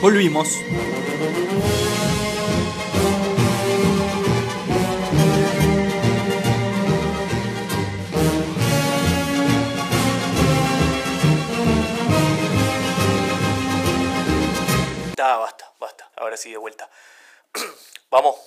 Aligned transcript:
Volvimos. 0.00 0.48
Da, 15.16 15.36
basta, 15.38 15.70
basta. 15.78 16.10
Ahora 16.16 16.36
sí 16.38 16.50
de 16.50 16.56
vuelta. 16.56 16.88
Vamos. 18.10 18.45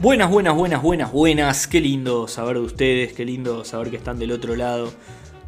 Buenas, 0.00 0.30
buenas, 0.30 0.54
buenas, 0.54 0.80
buenas, 0.80 1.12
buenas. 1.12 1.66
Qué 1.66 1.78
lindo 1.78 2.26
saber 2.26 2.56
de 2.56 2.62
ustedes, 2.62 3.12
qué 3.12 3.26
lindo 3.26 3.66
saber 3.66 3.90
que 3.90 3.98
están 3.98 4.18
del 4.18 4.32
otro 4.32 4.56
lado. 4.56 4.90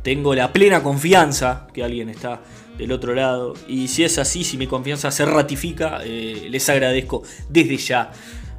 Tengo 0.03 0.35
la 0.35 0.53
plena 0.53 0.83
confianza 0.83 1.67
que 1.73 1.83
alguien 1.83 2.11
está 2.11 2.43
del 2.77 2.93
otro 2.93 3.15
lado. 3.15 3.55
Y 3.67 3.89
si 3.89 4.05
es 4.05 4.19
así, 4.19 4.45
si 4.45 4.59
mi 4.59 4.67
confianza 4.67 5.11
se 5.11 5.25
ratifica, 5.25 6.01
eh, 6.05 6.49
les 6.51 6.69
agradezco 6.69 7.23
desde 7.49 7.79
ya. 7.79 8.13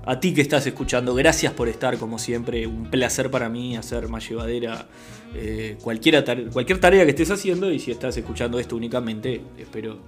A 0.03 0.19
ti 0.19 0.33
que 0.33 0.41
estás 0.41 0.66
escuchando, 0.66 1.13
gracias 1.13 1.53
por 1.53 1.69
estar 1.69 1.95
como 1.99 2.17
siempre. 2.17 2.66
Un 2.66 2.89
placer 2.89 3.30
para 3.30 3.47
mí 3.47 3.77
hacer 3.77 4.07
más 4.07 4.27
llevadera 4.27 4.88
eh, 5.35 5.77
cualquier, 5.83 6.23
tarea 6.23 7.03
que 7.03 7.11
estés 7.11 7.30
haciendo. 7.30 7.71
Y 7.71 7.77
si 7.77 7.91
estás 7.91 8.17
escuchando 8.17 8.57
esto 8.57 8.75
únicamente, 8.75 9.44
espero 9.59 9.99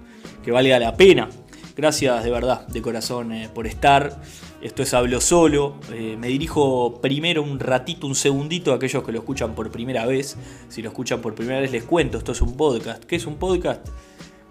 que 0.44 0.50
valga 0.50 0.80
la 0.80 0.96
pena. 0.96 1.28
Gracias 1.76 2.24
de 2.24 2.30
verdad, 2.30 2.66
de 2.66 2.82
corazón, 2.82 3.30
eh, 3.30 3.48
por 3.54 3.68
estar. 3.68 4.20
Esto 4.66 4.82
es 4.82 4.92
Hablo 4.94 5.20
Solo. 5.20 5.76
Eh, 5.92 6.16
me 6.18 6.26
dirijo 6.26 7.00
primero 7.00 7.40
un 7.40 7.60
ratito, 7.60 8.08
un 8.08 8.16
segundito 8.16 8.72
a 8.72 8.74
aquellos 8.74 9.04
que 9.04 9.12
lo 9.12 9.20
escuchan 9.20 9.54
por 9.54 9.70
primera 9.70 10.06
vez. 10.06 10.36
Si 10.68 10.82
lo 10.82 10.88
escuchan 10.88 11.20
por 11.20 11.36
primera 11.36 11.60
vez 11.60 11.70
les 11.70 11.84
cuento, 11.84 12.18
esto 12.18 12.32
es 12.32 12.42
un 12.42 12.56
podcast. 12.56 13.04
¿Qué 13.04 13.14
es 13.14 13.26
un 13.28 13.36
podcast? 13.36 13.86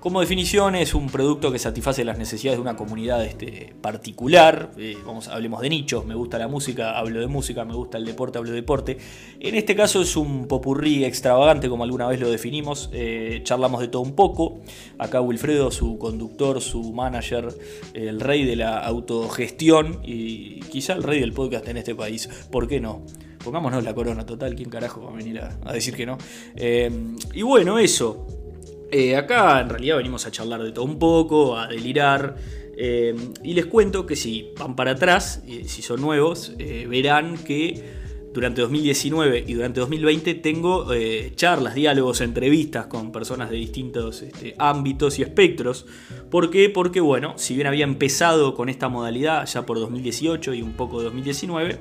Como 0.05 0.21
definición 0.21 0.75
es 0.75 0.93
un 0.93 1.07
producto 1.07 1.51
que 1.51 1.57
satisface 1.57 2.05
las 2.05 2.19
necesidades 2.19 2.59
de 2.59 2.61
una 2.61 2.75
comunidad 2.75 3.25
este, 3.25 3.73
particular. 3.81 4.69
Eh, 4.77 4.95
vamos, 5.03 5.29
hablemos 5.29 5.61
de 5.61 5.69
nichos. 5.69 6.05
Me 6.05 6.13
gusta 6.13 6.37
la 6.37 6.47
música, 6.47 6.95
hablo 6.95 7.21
de 7.21 7.25
música. 7.25 7.65
Me 7.65 7.73
gusta 7.73 7.97
el 7.97 8.05
deporte, 8.05 8.37
hablo 8.37 8.51
de 8.51 8.57
deporte. 8.57 8.99
En 9.39 9.55
este 9.55 9.75
caso 9.75 10.03
es 10.03 10.15
un 10.15 10.47
popurrí 10.47 11.03
extravagante, 11.03 11.69
como 11.69 11.85
alguna 11.85 12.05
vez 12.05 12.19
lo 12.19 12.29
definimos. 12.29 12.91
Eh, 12.93 13.41
charlamos 13.41 13.81
de 13.81 13.87
todo 13.87 14.03
un 14.03 14.13
poco. 14.13 14.59
Acá 14.99 15.21
Wilfredo, 15.21 15.71
su 15.71 15.97
conductor, 15.97 16.61
su 16.61 16.93
manager, 16.93 17.47
el 17.95 18.19
rey 18.19 18.45
de 18.45 18.57
la 18.57 18.77
autogestión 18.77 20.01
y 20.03 20.59
quizá 20.69 20.93
el 20.93 21.01
rey 21.01 21.19
del 21.19 21.33
podcast 21.33 21.67
en 21.67 21.77
este 21.77 21.95
país. 21.95 22.29
¿Por 22.51 22.67
qué 22.67 22.79
no? 22.79 23.01
Pongámonos 23.43 23.83
la 23.83 23.95
corona, 23.95 24.23
total. 24.23 24.53
¿Quién 24.53 24.69
carajo 24.69 25.01
va 25.01 25.13
a 25.13 25.15
venir 25.15 25.39
a, 25.39 25.73
decir 25.73 25.95
que 25.95 26.05
no? 26.05 26.19
Eh, 26.55 26.91
y 27.33 27.41
bueno, 27.41 27.79
eso. 27.79 28.44
Eh, 28.91 29.15
acá 29.15 29.59
en 29.61 29.69
realidad 29.69 29.97
venimos 29.97 30.25
a 30.25 30.31
charlar 30.31 30.63
de 30.63 30.71
todo 30.71 30.85
un 30.85 30.99
poco, 30.99 31.57
a 31.57 31.67
delirar. 31.67 32.35
Eh, 32.77 33.15
y 33.43 33.53
les 33.53 33.65
cuento 33.67 34.05
que 34.05 34.15
si 34.15 34.51
van 34.59 34.75
para 34.75 34.91
atrás, 34.91 35.41
si 35.45 35.81
son 35.81 36.01
nuevos, 36.01 36.53
eh, 36.59 36.85
verán 36.89 37.37
que 37.37 38.05
durante 38.33 38.61
2019 38.61 39.45
y 39.47 39.53
durante 39.53 39.79
2020 39.79 40.33
tengo 40.35 40.87
charlas, 41.35 41.73
diálogos, 41.73 42.19
entrevistas 42.19 42.87
con 42.87 43.13
personas 43.13 43.49
de 43.49 43.55
distintos 43.55 44.21
este, 44.21 44.55
ámbitos 44.57 45.19
y 45.19 45.21
espectros. 45.21 45.85
¿Por 46.29 46.49
qué? 46.49 46.69
Porque, 46.69 46.99
bueno, 46.99 47.35
si 47.37 47.55
bien 47.55 47.67
había 47.67 47.85
empezado 47.85 48.53
con 48.53 48.67
esta 48.67 48.89
modalidad 48.89 49.45
ya 49.45 49.65
por 49.65 49.79
2018 49.79 50.53
y 50.53 50.61
un 50.61 50.73
poco 50.73 50.97
de 50.97 51.05
2019, 51.05 51.79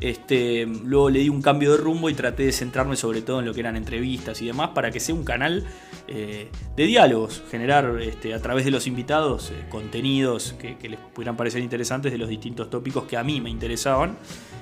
este, 0.00 0.64
luego 0.84 1.10
le 1.10 1.20
di 1.20 1.28
un 1.28 1.42
cambio 1.42 1.72
de 1.72 1.78
rumbo 1.78 2.08
y 2.08 2.14
traté 2.14 2.44
de 2.44 2.52
centrarme 2.52 2.94
sobre 2.94 3.20
todo 3.20 3.40
en 3.40 3.46
lo 3.46 3.54
que 3.54 3.60
eran 3.60 3.74
entrevistas 3.74 4.40
y 4.40 4.46
demás 4.46 4.70
para 4.72 4.92
que 4.92 5.00
sea 5.00 5.14
un 5.14 5.24
canal 5.24 5.66
eh, 6.06 6.48
de 6.76 6.86
diálogos, 6.86 7.42
generar 7.50 7.98
este, 8.00 8.32
a 8.32 8.40
través 8.40 8.64
de 8.64 8.70
los 8.70 8.86
invitados 8.86 9.50
eh, 9.50 9.64
contenidos 9.68 10.54
que, 10.58 10.76
les 10.88 11.00
pudieran 11.00 11.36
parecer 11.36 11.62
interesantes 11.62 12.12
de 12.12 12.18
los 12.18 12.28
distintos 12.28 12.70
tópicos 12.70 13.04
que 13.04 13.16
a 13.16 13.24
mí 13.24 13.40
me 13.40 13.50
interesaban. 13.50 14.16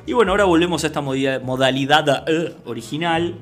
Y 0.07 0.13
bueno, 0.13 0.33
ahora 0.33 0.45
volvemos 0.45 0.85
a 0.85 0.87
esta 0.87 1.01
modalidad 1.01 2.25
eh, 2.29 2.55
original 2.65 3.35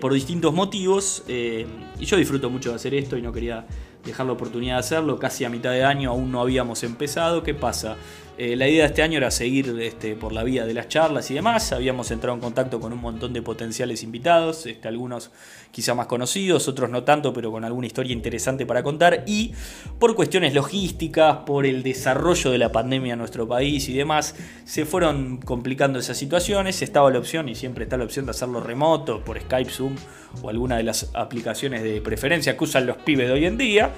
por 0.00 0.14
distintos 0.14 0.54
motivos 0.54 1.24
y 1.28 1.66
yo 2.04 2.16
disfruto 2.16 2.48
mucho 2.48 2.70
de 2.70 2.76
hacer 2.76 2.94
esto 2.94 3.18
y 3.18 3.22
no 3.22 3.30
quería 3.30 3.66
dejar 4.06 4.24
la 4.24 4.32
oportunidad 4.32 4.76
de 4.76 4.80
hacerlo. 4.80 5.18
Casi 5.18 5.44
a 5.44 5.50
mitad 5.50 5.72
de 5.72 5.84
año 5.84 6.10
aún 6.10 6.32
no 6.32 6.40
habíamos 6.40 6.82
empezado. 6.84 7.42
¿Qué 7.42 7.52
pasa? 7.52 7.96
Eh, 8.38 8.54
la 8.54 8.68
idea 8.68 8.82
de 8.82 8.88
este 8.88 9.02
año 9.02 9.16
era 9.16 9.30
seguir 9.30 9.74
este, 9.80 10.14
por 10.14 10.30
la 10.32 10.44
vía 10.44 10.66
de 10.66 10.74
las 10.74 10.88
charlas 10.88 11.30
y 11.30 11.34
demás. 11.34 11.72
Habíamos 11.72 12.10
entrado 12.10 12.34
en 12.34 12.40
contacto 12.42 12.80
con 12.80 12.92
un 12.92 13.00
montón 13.00 13.32
de 13.32 13.40
potenciales 13.40 14.02
invitados, 14.02 14.66
este, 14.66 14.88
algunos 14.88 15.30
quizá 15.70 15.94
más 15.94 16.06
conocidos, 16.06 16.68
otros 16.68 16.90
no 16.90 17.02
tanto, 17.02 17.32
pero 17.32 17.50
con 17.50 17.64
alguna 17.64 17.86
historia 17.86 18.12
interesante 18.12 18.66
para 18.66 18.82
contar. 18.82 19.24
Y 19.26 19.52
por 19.98 20.14
cuestiones 20.14 20.52
logísticas, 20.52 21.38
por 21.46 21.64
el 21.64 21.82
desarrollo 21.82 22.50
de 22.50 22.58
la 22.58 22.70
pandemia 22.70 23.14
en 23.14 23.18
nuestro 23.18 23.48
país 23.48 23.88
y 23.88 23.94
demás, 23.94 24.34
se 24.64 24.84
fueron 24.84 25.38
complicando 25.38 25.98
esas 25.98 26.18
situaciones. 26.18 26.82
Estaba 26.82 27.10
la 27.10 27.18
opción, 27.18 27.48
y 27.48 27.54
siempre 27.54 27.84
está 27.84 27.96
la 27.96 28.04
opción 28.04 28.26
de 28.26 28.32
hacerlo 28.32 28.60
remoto, 28.60 29.24
por 29.24 29.40
Skype, 29.40 29.70
Zoom 29.70 29.96
o 30.42 30.50
alguna 30.50 30.76
de 30.76 30.82
las 30.82 31.10
aplicaciones 31.14 31.82
de 31.82 32.02
preferencia 32.02 32.56
que 32.56 32.64
usan 32.64 32.84
los 32.84 32.98
pibes 32.98 33.28
de 33.28 33.32
hoy 33.32 33.46
en 33.46 33.56
día. 33.56 33.92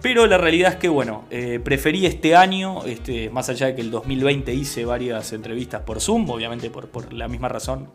Pero 0.00 0.26
la 0.26 0.36
realidad 0.36 0.72
es 0.72 0.76
que, 0.78 0.88
bueno, 0.88 1.26
eh, 1.30 1.60
preferí 1.62 2.06
este 2.06 2.34
año, 2.34 2.84
este, 2.84 3.30
más 3.30 3.48
allá 3.48 3.66
de 3.66 3.71
que 3.74 3.80
el 3.80 3.90
2020 3.90 4.54
hice 4.54 4.84
varias 4.84 5.32
entrevistas 5.32 5.82
por 5.82 6.00
Zoom, 6.00 6.28
obviamente 6.30 6.70
por, 6.70 7.12
la 7.12 7.28
misma 7.28 7.48
razón 7.48 7.90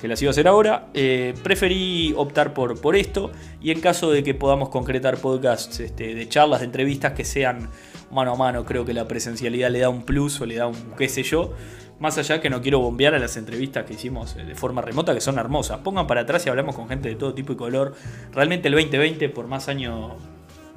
que 0.00 0.08
las 0.08 0.20
iba 0.22 0.30
a 0.30 0.32
hacer 0.32 0.48
ahora, 0.48 0.88
eh, 0.94 1.34
preferí 1.42 2.14
optar 2.16 2.54
por, 2.54 2.80
por 2.80 2.96
esto 2.96 3.30
y 3.60 3.70
en 3.70 3.80
caso 3.80 4.10
de 4.10 4.22
que 4.22 4.34
podamos 4.34 4.70
concretar 4.70 5.18
podcasts 5.18 5.80
este, 5.80 6.14
de 6.14 6.28
charlas, 6.28 6.60
de 6.60 6.66
entrevistas 6.66 7.12
que 7.12 7.24
sean 7.24 7.68
mano 8.10 8.32
a 8.32 8.36
mano, 8.36 8.64
creo 8.64 8.84
que 8.84 8.94
la 8.94 9.06
presencialidad 9.06 9.70
le 9.70 9.80
da 9.80 9.88
un 9.88 10.02
plus 10.02 10.40
o 10.40 10.46
le 10.46 10.56
da 10.56 10.66
un 10.66 10.76
qué 10.96 11.08
sé 11.08 11.22
yo. 11.22 11.52
Más 11.98 12.16
allá 12.16 12.40
que 12.40 12.48
no 12.48 12.62
quiero 12.62 12.80
bombear 12.80 13.14
a 13.14 13.18
las 13.18 13.36
entrevistas 13.36 13.84
que 13.84 13.92
hicimos 13.92 14.34
eh, 14.36 14.44
de 14.44 14.54
forma 14.54 14.80
remota, 14.80 15.12
que 15.12 15.20
son 15.20 15.38
hermosas. 15.38 15.80
Pongan 15.80 16.06
para 16.06 16.22
atrás 16.22 16.46
y 16.46 16.48
hablamos 16.48 16.74
con 16.74 16.88
gente 16.88 17.10
de 17.10 17.14
todo 17.14 17.34
tipo 17.34 17.52
y 17.52 17.56
color. 17.56 17.94
Realmente 18.32 18.68
el 18.68 18.74
2020, 18.74 19.28
por 19.28 19.48
más 19.48 19.68
año 19.68 20.16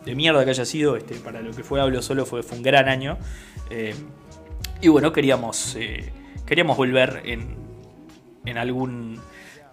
de 0.05 0.15
mierda 0.15 0.43
que 0.43 0.49
haya 0.51 0.65
sido, 0.65 0.97
este, 0.97 1.15
para 1.15 1.41
lo 1.41 1.51
que 1.51 1.63
fue 1.63 1.79
Hablo 1.79 2.01
Solo 2.01 2.25
fue, 2.25 2.43
fue 2.43 2.57
un 2.57 2.63
gran 2.63 2.89
año. 2.89 3.17
Eh, 3.69 3.95
y 4.83 4.89
bueno, 4.89 5.13
queríamos, 5.13 5.75
eh, 5.79 6.11
queríamos 6.45 6.75
volver 6.75 7.21
en, 7.25 7.55
en 8.45 8.57
algún 8.57 9.17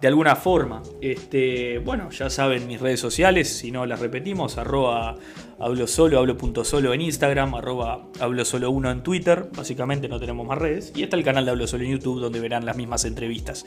de 0.01 0.07
alguna 0.07 0.37
forma. 0.37 0.81
Este, 1.01 1.79
bueno, 1.79 2.09
ya 2.09 2.29
saben 2.29 2.65
mis 2.65 2.79
redes 2.79 3.01
sociales, 3.01 3.49
si 3.49 3.71
no 3.71 3.85
las 3.85 3.99
repetimos, 3.99 4.57
arroba 4.57 5.17
hablo 5.59 5.85
solo, 5.85 6.17
hablo.solo 6.17 6.93
en 6.93 7.01
Instagram, 7.01 7.53
arroba 7.55 8.07
hablo 8.19 8.45
solo 8.45 8.71
uno 8.71 8.89
en 8.89 9.03
Twitter, 9.03 9.49
básicamente 9.55 10.07
no 10.07 10.17
tenemos 10.17 10.47
más 10.47 10.57
redes, 10.57 10.93
y 10.95 11.03
está 11.03 11.17
el 11.17 11.23
canal 11.23 11.45
de 11.45 11.51
Hablo 11.51 11.67
Solo 11.67 11.83
en 11.83 11.91
YouTube 11.91 12.19
donde 12.21 12.39
verán 12.39 12.65
las 12.65 12.77
mismas 12.77 13.03
entrevistas. 13.03 13.65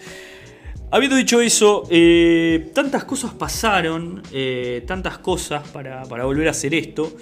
Habiendo 0.90 1.16
dicho 1.16 1.40
eso, 1.40 1.84
eh, 1.90 2.70
tantas 2.74 3.04
cosas 3.04 3.34
pasaron, 3.34 4.22
eh, 4.32 4.82
tantas 4.86 5.18
cosas 5.18 5.68
para, 5.68 6.04
volver 6.04 6.48
a 6.48 6.52
hacer 6.52 6.74
esto 6.74 7.12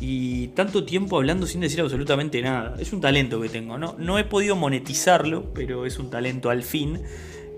y 0.00 0.48
tanto 0.48 0.84
tiempo 0.84 1.16
hablando 1.16 1.46
sin 1.46 1.60
decir 1.60 1.80
absolutamente 1.80 2.40
nada. 2.42 2.76
Es 2.78 2.92
un 2.92 3.00
talento 3.00 3.40
que 3.40 3.48
tengo, 3.48 3.78
¿no? 3.78 3.96
No 3.98 4.18
he 4.18 4.24
podido 4.24 4.56
monetizarlo, 4.56 5.52
pero 5.54 5.86
es 5.86 5.98
un 5.98 6.10
talento 6.10 6.50
al 6.50 6.62
fin. 6.62 7.00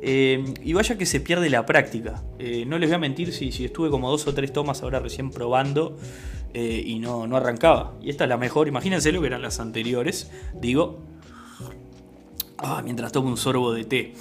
Eh, 0.02 0.42
y 0.62 0.72
vaya 0.72 0.96
que 0.96 1.04
se 1.04 1.20
pierde 1.20 1.50
la 1.50 1.66
práctica. 1.66 2.22
no 2.66 2.78
les 2.78 2.88
voy 2.88 2.94
a 2.94 2.98
mentir 2.98 3.32
si, 3.32 3.52
si, 3.52 3.66
estuve 3.66 3.90
como 3.90 4.10
dos 4.10 4.26
o 4.26 4.32
tres 4.32 4.52
tomas 4.52 4.82
ahora 4.82 4.98
recién 4.98 5.30
probando 5.30 5.98
y 6.54 6.98
no, 6.98 7.26
no 7.26 7.36
arrancaba. 7.36 7.94
Y 8.02 8.10
esta 8.10 8.24
es 8.24 8.30
la 8.30 8.36
mejor, 8.36 8.66
imagínense 8.66 9.12
lo 9.12 9.20
que 9.20 9.26
eran 9.26 9.42
las 9.42 9.60
anteriores. 9.60 10.30
Digo, 10.54 11.00
ah, 12.58 12.80
mientras 12.82 13.12
tomo 13.12 13.28
un 13.28 13.36
sorbo 13.36 13.72
de 13.72 13.84
té. 13.84 14.14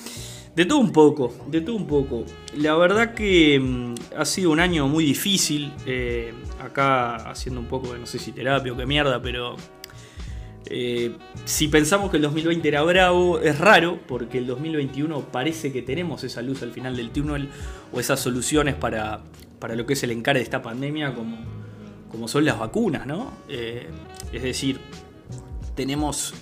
De 0.55 0.65
todo 0.65 0.79
un 0.79 0.91
poco, 0.91 1.33
de 1.47 1.61
todo 1.61 1.75
un 1.75 1.87
poco. 1.87 2.25
La 2.57 2.75
verdad 2.75 3.13
que 3.13 3.59
mm, 3.59 3.95
ha 4.17 4.25
sido 4.25 4.51
un 4.51 4.59
año 4.59 4.87
muy 4.87 5.05
difícil. 5.05 5.71
Eh, 5.85 6.33
acá 6.59 7.15
haciendo 7.15 7.61
un 7.61 7.67
poco 7.67 7.93
de 7.93 7.99
no 7.99 8.05
sé 8.05 8.19
si 8.19 8.31
terapia 8.31 8.73
o 8.73 8.77
qué 8.77 8.85
mierda, 8.85 9.21
pero 9.21 9.55
eh, 10.65 11.15
si 11.45 11.67
pensamos 11.67 12.11
que 12.11 12.17
el 12.17 12.23
2020 12.23 12.67
era 12.67 12.83
bravo, 12.83 13.39
es 13.39 13.57
raro, 13.57 13.99
porque 14.07 14.37
el 14.37 14.47
2021 14.47 15.21
parece 15.31 15.71
que 15.71 15.81
tenemos 15.81 16.23
esa 16.23 16.41
luz 16.41 16.61
al 16.61 16.71
final 16.71 16.95
del 16.95 17.11
túnel 17.11 17.49
o 17.91 17.99
esas 17.99 18.19
soluciones 18.19 18.75
para, 18.75 19.21
para 19.59 19.75
lo 19.75 19.85
que 19.85 19.93
es 19.93 20.03
el 20.03 20.11
encare 20.11 20.39
de 20.39 20.43
esta 20.43 20.61
pandemia, 20.61 21.15
como, 21.15 21.37
como 22.11 22.27
son 22.27 22.45
las 22.45 22.59
vacunas, 22.59 23.07
¿no? 23.07 23.33
Eh, 23.47 23.87
es 24.31 24.43
decir, 24.43 24.79
tenemos 25.79 26.33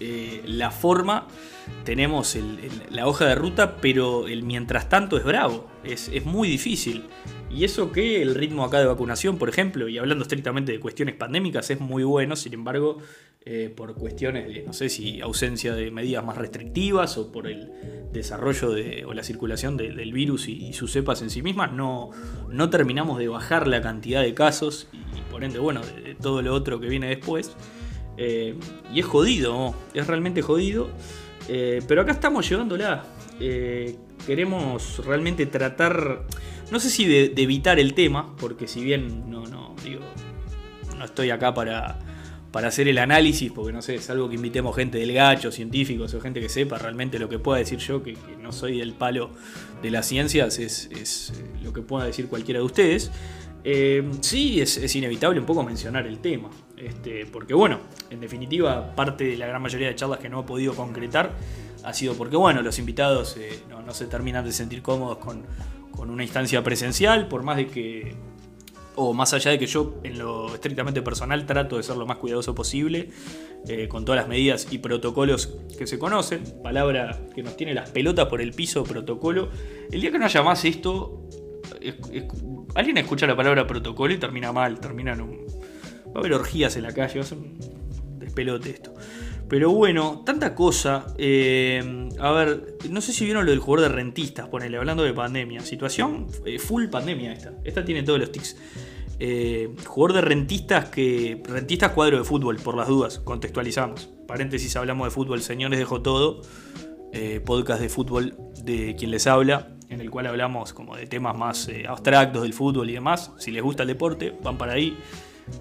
la 0.45 0.71
forma 0.71 1.27
tenemos 1.83 2.37
la 2.91 3.07
hoja 3.07 3.27
de 3.27 3.35
ruta, 3.35 3.77
pero 3.77 4.27
el 4.27 4.43
mientras 4.43 4.89
tanto 4.89 5.17
es 5.17 5.23
bravo, 5.23 5.67
es, 5.83 6.25
muy 6.25 6.49
difícil. 6.49 7.05
Y 7.49 7.63
eso 7.63 7.93
que 7.93 8.21
el 8.21 8.35
ritmo 8.35 8.65
acá 8.65 8.79
de 8.79 8.85
vacunación, 8.85 9.37
por 9.37 9.47
ejemplo, 9.47 9.87
y 9.87 9.97
hablando 9.97 10.23
estrictamente 10.23 10.73
de 10.73 10.79
cuestiones 10.81 11.15
pandémicas, 11.15 11.69
es 11.69 11.79
muy 11.79 12.03
bueno, 12.03 12.35
sin 12.35 12.53
embargo, 12.53 12.97
eh, 13.45 13.73
por 13.73 13.95
cuestiones 13.95 14.47
de, 14.47 14.63
no 14.63 14.73
sé 14.73 14.89
si 14.89 15.21
ausencia 15.21 15.73
de 15.73 15.89
medidas 15.89 16.25
más 16.25 16.37
restrictivas 16.37 17.17
o 17.17 17.31
por 17.31 17.47
el 17.47 17.71
desarrollo 18.11 18.71
de, 18.71 19.05
o 19.05 19.13
la 19.13 19.23
circulación 19.23 19.77
del 19.77 20.11
virus 20.11 20.49
y, 20.49 20.73
sus 20.73 20.91
cepas 20.91 21.21
en 21.21 21.29
sí 21.29 21.41
mismas, 21.41 21.71
no, 21.71 22.09
no 22.49 22.69
terminamos 22.69 23.17
de 23.17 23.29
bajar 23.29 23.65
la 23.67 23.81
cantidad 23.81 24.21
de 24.21 24.33
casos 24.33 24.89
y, 24.91 25.21
por 25.31 25.45
ende, 25.45 25.59
bueno, 25.59 25.81
de, 26.03 26.15
todo 26.15 26.41
lo 26.41 26.53
otro 26.53 26.81
que 26.81 26.87
viene 26.87 27.07
después. 27.07 27.55
Eh, 28.17 28.55
y 28.93 28.99
es 28.99 29.05
jodido, 29.05 29.75
es 29.93 30.07
realmente 30.07 30.41
jodido. 30.41 30.89
Eh, 31.47 31.81
pero 31.87 32.01
acá 32.01 32.11
estamos 32.11 32.49
llevándola. 32.49 33.05
queremos 34.25 35.05
realmente 35.05 35.45
tratar, 35.45 36.23
no 36.71 36.79
sé 36.79 36.89
si 36.89 37.05
de, 37.05 37.33
evitar 37.37 37.79
el 37.79 37.93
tema, 37.93 38.35
porque 38.37 38.67
si 38.67 38.83
bien 38.83 39.29
no, 39.29 39.45
no, 39.45 39.75
digo, 39.83 40.01
no 40.97 41.05
estoy 41.05 41.29
acá 41.29 41.53
para 41.53 41.99
para 42.51 42.69
hacer 42.69 42.87
el 42.87 42.97
análisis, 42.97 43.51
porque 43.51 43.73
no 43.73 43.81
sé, 43.81 43.95
es 43.95 44.09
algo 44.09 44.29
que 44.29 44.35
invitemos 44.35 44.75
gente 44.75 44.97
del 44.97 45.13
gacho, 45.13 45.51
científicos 45.51 46.13
o 46.13 46.21
gente 46.21 46.39
que 46.39 46.49
sepa 46.49 46.77
realmente 46.77 47.19
lo 47.19 47.29
que 47.29 47.39
pueda 47.39 47.59
decir 47.59 47.79
yo, 47.79 48.01
que, 48.01 48.17
no 48.41 48.51
soy 48.51 48.79
del 48.79 48.93
palo 48.93 49.31
de 49.81 49.91
las 49.91 50.07
ciencias, 50.07 50.57
es, 50.57 50.89
eh, 50.89 51.45
lo 51.63 51.73
que 51.73 51.81
pueda 51.81 52.05
decir 52.05 52.27
cualquiera 52.27 52.59
de 52.59 52.65
ustedes. 52.65 53.11
Eh, 53.69 54.01
sí, 54.21 54.61
es, 54.61 54.95
inevitable 54.95 55.41
un 55.41 55.45
poco 55.45 55.61
mencionar 55.61 56.07
el 56.07 56.19
tema, 56.19 56.49
este, 56.77 57.25
porque 57.25 57.53
bueno, 57.53 57.81
en 58.09 58.21
definitiva, 58.21 58.95
parte 58.95 59.25
de 59.25 59.35
la 59.35 59.45
gran 59.45 59.61
mayoría 59.61 59.89
de 59.89 59.95
charlas 59.95 60.19
que 60.19 60.29
no 60.29 60.39
he 60.39 60.43
podido 60.43 60.73
concretar 60.73 61.33
ha 61.83 61.93
sido 61.93 62.13
porque 62.13 62.37
bueno, 62.37 62.61
los 62.61 62.79
invitados 62.79 63.35
eh, 63.35 63.59
no, 63.69 63.93
se 63.93 64.05
terminan 64.05 64.45
de 64.45 64.53
sentir 64.53 64.81
cómodos 64.81 65.17
con, 65.17 65.43
una 65.97 66.23
instancia 66.23 66.63
presencial, 66.63 67.27
por 67.27 67.43
más 67.43 67.57
de 67.57 67.67
que 67.67 68.15
o 68.95 69.13
más 69.13 69.33
allá 69.33 69.51
de 69.51 69.59
que 69.59 69.67
yo 69.67 69.95
en 70.03 70.17
lo 70.17 70.55
estrictamente 70.55 71.01
personal 71.01 71.45
trato 71.45 71.75
de 71.75 71.83
ser 71.83 71.97
lo 71.97 72.05
más 72.05 72.17
cuidadoso 72.19 72.55
posible, 72.55 73.09
eh, 73.67 73.89
con 73.89 74.05
todas 74.05 74.21
las 74.21 74.29
medidas 74.29 74.67
y 74.71 74.77
protocolos 74.77 75.57
que 75.77 75.87
se 75.87 75.99
conocen, 75.99 76.41
palabra 76.63 77.19
que 77.35 77.43
nos 77.43 77.57
tiene 77.57 77.73
las 77.73 77.89
pelotas 77.89 78.27
por 78.27 78.39
el 78.39 78.53
piso, 78.53 78.85
protocolo, 78.85 79.49
el 79.91 79.99
día 79.99 80.09
que 80.09 80.19
no 80.19 80.25
haya 80.25 80.41
más 80.41 80.63
esto, 80.63 81.27
alguien 82.75 82.97
escucha 82.97 83.27
la 83.27 83.35
palabra 83.35 83.67
protocolo 83.67 84.13
y 84.13 84.17
termina 84.17 84.51
mal, 84.51 84.79
termina 84.79 85.13
en 85.13 85.21
un... 85.21 85.47
Va 86.07 86.15
a 86.15 86.19
haber 86.19 86.33
orgías 86.33 86.75
en 86.77 86.83
la 86.83 86.93
calle, 86.93 87.19
va 87.19 87.25
a 87.25 87.27
ser 87.27 87.37
un 87.37 87.57
despelote 88.19 88.69
esto. 88.69 88.93
Pero 89.49 89.71
bueno, 89.71 90.23
tanta 90.25 90.53
cosa. 90.53 91.07
Eh, 91.17 92.09
a 92.19 92.31
ver, 92.31 92.77
no 92.89 92.99
sé 92.99 93.13
si 93.13 93.23
vieron 93.25 93.45
lo 93.45 93.51
del 93.51 93.59
jugador 93.59 93.89
de 93.89 93.95
rentistas, 93.95 94.47
ponele, 94.49 94.77
hablando 94.77 95.03
de 95.03 95.13
pandemia. 95.13 95.61
Situación 95.61 96.27
eh, 96.45 96.59
full 96.59 96.87
pandemia 96.87 97.31
esta. 97.31 97.53
Esta 97.63 97.85
tiene 97.85 98.03
todos 98.03 98.19
los 98.19 98.31
tics. 98.31 98.57
Eh, 99.19 99.73
jugador 99.85 100.15
de 100.15 100.21
rentistas 100.21 100.89
que. 100.89 101.41
Rentistas 101.47 101.91
cuadro 101.93 102.17
de 102.17 102.23
fútbol, 102.25 102.57
por 102.57 102.75
las 102.75 102.87
dudas, 102.87 103.19
contextualizamos. 103.19 104.09
Paréntesis, 104.27 104.75
hablamos 104.75 105.07
de 105.07 105.11
fútbol, 105.11 105.41
señores, 105.41 105.79
dejo 105.79 106.01
todo. 106.01 106.41
podcast 107.45 107.81
de 107.81 107.89
fútbol 107.89 108.35
de 108.63 108.95
quien 108.97 109.11
les 109.11 109.27
habla, 109.27 109.76
en 109.89 110.01
el 110.01 110.09
cual 110.09 110.27
hablamos 110.27 110.73
como 110.73 110.95
de 110.95 111.05
temas 111.05 111.37
más 111.37 111.69
abstractos 111.87 112.43
del 112.43 112.53
fútbol 112.53 112.89
y 112.89 112.93
demás. 112.93 113.31
Si 113.37 113.51
les 113.51 113.63
gusta 113.63 113.83
el 113.83 113.87
deporte, 113.87 114.33
van 114.43 114.57
para 114.57 114.73
ahí. 114.73 114.97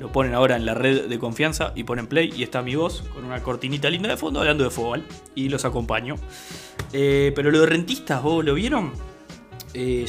Lo 0.00 0.10
ponen 0.10 0.34
ahora 0.34 0.56
en 0.56 0.66
la 0.66 0.74
red 0.74 1.08
de 1.08 1.18
confianza 1.18 1.72
y 1.74 1.84
ponen 1.84 2.06
play 2.06 2.32
y 2.36 2.42
está 2.42 2.60
mi 2.60 2.74
voz 2.74 3.02
con 3.14 3.24
una 3.24 3.42
cortinita 3.42 3.88
linda 3.88 4.08
de 4.08 4.16
fondo 4.16 4.40
hablando 4.40 4.64
de 4.64 4.70
fútbol 4.70 5.04
y 5.34 5.48
los 5.48 5.64
acompaño. 5.64 6.16
Eh, 6.92 7.32
pero 7.34 7.50
lo 7.50 7.60
de 7.60 7.66
rentistas, 7.66 8.22
¿vos 8.22 8.44
lo 8.44 8.54
vieron? 8.54 8.92
Eh, 9.74 10.06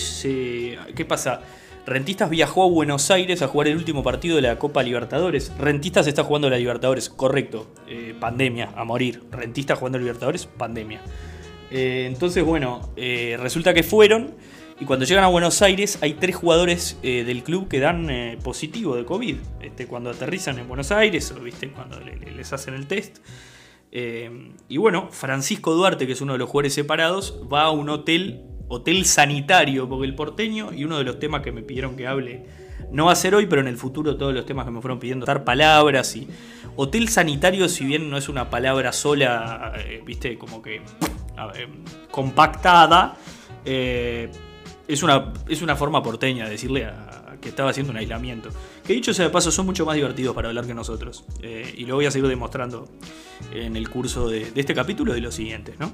¿Qué 0.95 1.05
pasa? 1.05 1.41
Rentistas 1.85 2.29
viajó 2.29 2.63
a 2.63 2.67
Buenos 2.67 3.09
Aires 3.11 3.41
a 3.41 3.47
jugar 3.47 3.69
el 3.69 3.77
último 3.77 4.03
partido 4.03 4.35
de 4.35 4.41
la 4.41 4.59
Copa 4.59 4.83
Libertadores. 4.83 5.53
Rentistas 5.57 6.07
está 6.07 6.23
jugando 6.23 6.49
la 6.49 6.57
Libertadores, 6.57 7.09
correcto. 7.09 7.67
Eh, 7.87 8.13
pandemia, 8.19 8.71
a 8.75 8.83
morir. 8.83 9.23
Rentistas 9.31 9.77
jugando 9.77 9.97
a 9.97 10.01
Libertadores, 10.01 10.47
pandemia. 10.47 11.01
Entonces, 11.69 12.43
bueno, 12.43 12.89
resulta 12.95 13.73
que 13.73 13.83
fueron 13.83 14.35
y 14.79 14.85
cuando 14.85 15.05
llegan 15.05 15.23
a 15.23 15.27
Buenos 15.27 15.63
Aires 15.63 15.97
hay 16.01 16.13
tres 16.13 16.35
jugadores 16.35 16.99
eh, 17.01 17.23
del 17.23 17.43
club 17.43 17.67
que 17.67 17.79
dan 17.79 18.09
eh, 18.11 18.37
positivo 18.43 18.95
de 18.95 19.05
COVID. 19.05 19.37
Este, 19.59 19.87
cuando 19.87 20.11
aterrizan 20.11 20.59
en 20.59 20.67
Buenos 20.67 20.91
Aires 20.91 21.31
o 21.31 21.41
¿viste? 21.41 21.69
cuando 21.69 21.99
les 21.99 22.53
hacen 22.53 22.75
el 22.75 22.85
test. 22.85 23.17
Eh, 23.91 24.51
y 24.69 24.77
bueno, 24.77 25.09
Francisco 25.11 25.73
Duarte, 25.73 26.05
que 26.05 26.13
es 26.13 26.21
uno 26.21 26.33
de 26.33 26.39
los 26.39 26.49
jugadores 26.49 26.75
separados, 26.75 27.41
va 27.51 27.63
a 27.63 27.71
un 27.71 27.89
hotel, 27.89 28.43
hotel 28.67 29.05
sanitario, 29.05 29.89
porque 29.89 30.05
el 30.05 30.13
porteño, 30.13 30.71
y 30.71 30.83
uno 30.85 30.99
de 30.99 31.05
los 31.05 31.17
temas 31.17 31.41
que 31.41 31.51
me 31.51 31.63
pidieron 31.63 31.95
que 31.95 32.05
hable, 32.05 32.45
no 32.91 33.05
va 33.05 33.13
a 33.13 33.15
ser 33.15 33.33
hoy, 33.33 33.47
pero 33.47 33.61
en 33.61 33.67
el 33.67 33.77
futuro 33.77 34.15
todos 34.15 34.33
los 34.33 34.45
temas 34.45 34.65
que 34.65 34.71
me 34.71 34.81
fueron 34.81 34.99
pidiendo, 34.99 35.25
dar 35.25 35.43
palabras 35.43 36.15
y... 36.15 36.27
Hotel 36.79 37.09
sanitario, 37.09 37.67
si 37.69 37.85
bien 37.85 38.07
no 38.11 38.17
es 38.17 38.29
una 38.29 38.51
palabra 38.51 38.93
sola, 38.93 39.73
viste, 40.05 40.37
como 40.37 40.61
que 40.61 40.81
compactada, 42.11 43.15
es 43.63 45.03
una, 45.03 45.33
es 45.47 45.61
una 45.61 45.75
forma 45.75 46.01
porteña 46.01 46.45
de 46.45 46.51
decirle 46.51 46.87
que 47.41 47.49
estaba 47.49 47.69
haciendo 47.69 47.91
un 47.91 47.97
aislamiento. 47.97 48.49
Que 48.85 48.93
dicho 48.93 49.13
sea 49.13 49.25
de 49.25 49.31
paso, 49.31 49.51
son 49.51 49.65
mucho 49.65 49.85
más 49.85 49.95
divertidos 49.95 50.35
para 50.35 50.49
hablar 50.49 50.65
que 50.65 50.73
nosotros. 50.73 51.25
Eh, 51.41 51.73
y 51.77 51.85
lo 51.85 51.95
voy 51.95 52.05
a 52.05 52.11
seguir 52.11 52.27
demostrando 52.27 52.87
en 53.51 53.75
el 53.75 53.89
curso 53.89 54.29
de, 54.29 54.51
este 54.55 54.73
capítulo 54.73 55.11
y 55.11 55.15
de 55.15 55.21
los 55.21 55.35
siguientes, 55.35 55.79
¿no? 55.79 55.93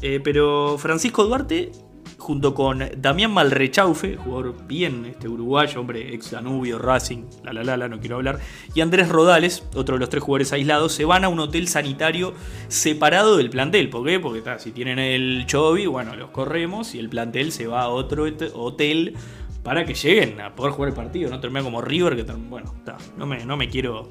Eh, 0.00 0.20
pero 0.22 0.78
Francisco 0.78 1.24
Duarte 1.24 1.72
junto 2.22 2.54
con 2.54 2.88
Damián 2.98 3.32
Malrechaufe, 3.32 4.16
jugador 4.16 4.54
bien 4.68 5.06
este, 5.06 5.28
uruguayo, 5.28 5.80
hombre, 5.80 6.14
ex 6.14 6.30
Danubio, 6.30 6.78
Racing, 6.78 7.24
la 7.42 7.52
la 7.52 7.64
la 7.64 7.76
la, 7.76 7.88
no 7.88 7.98
quiero 7.98 8.16
hablar, 8.16 8.38
y 8.74 8.80
Andrés 8.80 9.08
Rodales, 9.08 9.64
otro 9.74 9.96
de 9.96 10.00
los 10.00 10.08
tres 10.08 10.22
jugadores 10.22 10.52
aislados, 10.52 10.92
se 10.92 11.04
van 11.04 11.24
a 11.24 11.28
un 11.28 11.40
hotel 11.40 11.66
sanitario 11.66 12.32
separado 12.68 13.36
del 13.36 13.50
plantel. 13.50 13.90
¿Por 13.90 14.06
qué? 14.06 14.20
Porque 14.20 14.40
si 14.58 14.70
tienen 14.70 15.00
el 15.00 15.46
Chovi, 15.46 15.86
bueno, 15.86 16.14
los 16.14 16.30
corremos 16.30 16.94
y 16.94 17.00
el 17.00 17.08
plantel 17.08 17.50
se 17.50 17.66
va 17.66 17.82
a 17.82 17.88
otro 17.88 18.24
hotel 18.54 19.16
para 19.64 19.84
que 19.84 19.94
lleguen 19.94 20.40
a 20.40 20.54
poder 20.54 20.72
jugar 20.72 20.90
el 20.90 20.94
partido, 20.94 21.28
no 21.28 21.40
termina 21.40 21.64
como 21.64 21.82
River, 21.82 22.14
que 22.14 22.22
bueno, 22.22 22.72
no, 23.16 23.26
me, 23.26 23.44
no 23.44 23.56
me 23.56 23.68
quiero 23.68 24.08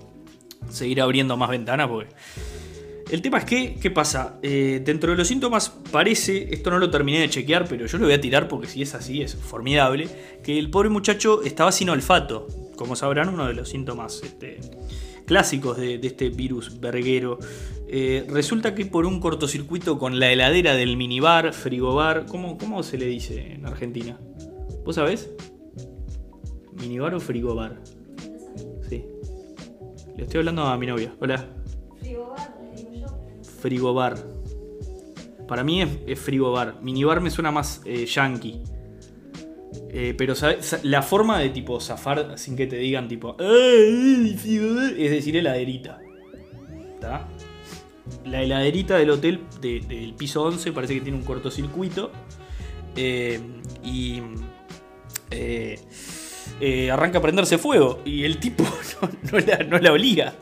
seguir 0.69 1.01
abriendo 1.01 1.37
más 1.37 1.49
ventanas 1.49 1.87
porque 1.87 2.13
el 3.11 3.21
tema 3.21 3.39
es 3.39 3.45
que, 3.45 3.75
¿qué 3.75 3.91
pasa? 3.91 4.39
Eh, 4.41 4.81
dentro 4.85 5.11
de 5.11 5.17
los 5.17 5.27
síntomas 5.27 5.69
parece, 5.91 6.53
esto 6.53 6.71
no 6.71 6.79
lo 6.79 6.89
terminé 6.89 7.19
de 7.19 7.29
chequear, 7.29 7.67
pero 7.67 7.85
yo 7.85 7.97
lo 7.97 8.05
voy 8.05 8.13
a 8.13 8.21
tirar 8.21 8.47
porque 8.47 8.67
si 8.67 8.81
es 8.81 8.95
así 8.95 9.21
es 9.21 9.35
formidable, 9.35 10.07
que 10.43 10.57
el 10.57 10.69
pobre 10.69 10.87
muchacho 10.87 11.43
estaba 11.43 11.73
sin 11.73 11.89
olfato. 11.89 12.47
Como 12.77 12.95
sabrán, 12.95 13.27
uno 13.27 13.47
de 13.47 13.53
los 13.53 13.67
síntomas 13.67 14.21
este, 14.23 14.61
clásicos 15.25 15.77
de, 15.77 15.99
este 16.01 16.29
virus 16.29 16.79
verguero. 16.79 17.37
Eh, 17.89 18.25
resulta 18.29 18.73
que 18.73 18.85
por 18.85 19.05
un 19.05 19.19
cortocircuito 19.19 19.99
con 19.99 20.17
la 20.17 20.31
heladera 20.31 20.75
del 20.75 20.95
minibar, 20.95 21.53
frigobar, 21.53 22.25
¿cómo, 22.27 22.57
¿cómo 22.57 22.81
se 22.81 22.97
le 22.97 23.07
dice 23.07 23.51
en 23.53 23.65
Argentina? 23.65 24.17
¿Vos 24.85 24.95
sabés? 24.95 25.29
¿Minibar 26.79 27.13
o 27.13 27.19
frigobar? 27.19 27.81
Sí. 28.87 29.03
Le 30.15 30.23
estoy 30.23 30.39
hablando 30.39 30.63
a 30.63 30.77
mi 30.77 30.87
novia. 30.87 31.13
Hola 31.19 31.60
frigobar. 33.61 34.17
Para 35.47 35.63
mí 35.63 35.81
es, 35.81 36.19
frigobar. 36.19 36.81
Minibar 36.81 37.21
me 37.21 37.29
suena 37.29 37.51
más 37.51 37.81
eh, 37.85 38.05
yankee. 38.05 38.63
Eh, 39.93 40.15
pero 40.17 40.33
la 40.83 41.01
forma 41.01 41.39
de 41.39 41.49
tipo 41.49 41.79
zafar 41.79 42.37
sin 42.37 42.55
que 42.55 42.65
te 42.65 42.77
digan 42.77 43.07
tipo 43.07 43.35
es 43.39 44.43
decir 45.11 45.35
heladerita. 45.37 45.99
¿Está? 46.93 47.27
La 48.25 48.41
heladerita 48.41 48.97
del 48.97 49.09
hotel 49.09 49.41
del 49.61 50.13
piso 50.17 50.43
11 50.43 50.71
parece 50.71 50.95
que 50.95 51.01
tiene 51.01 51.17
un 51.17 51.23
cortocircuito. 51.23 52.11
Eh, 52.95 53.39
y 53.83 54.21
arranca 56.89 57.19
a 57.19 57.21
prenderse 57.21 57.57
fuego. 57.57 58.01
Y 58.05 58.23
el 58.23 58.37
tipo 58.37 58.63
no, 59.31 59.39
la, 59.39 59.57
no 59.63 59.77
la 59.77 59.91
obliga. 59.91 60.33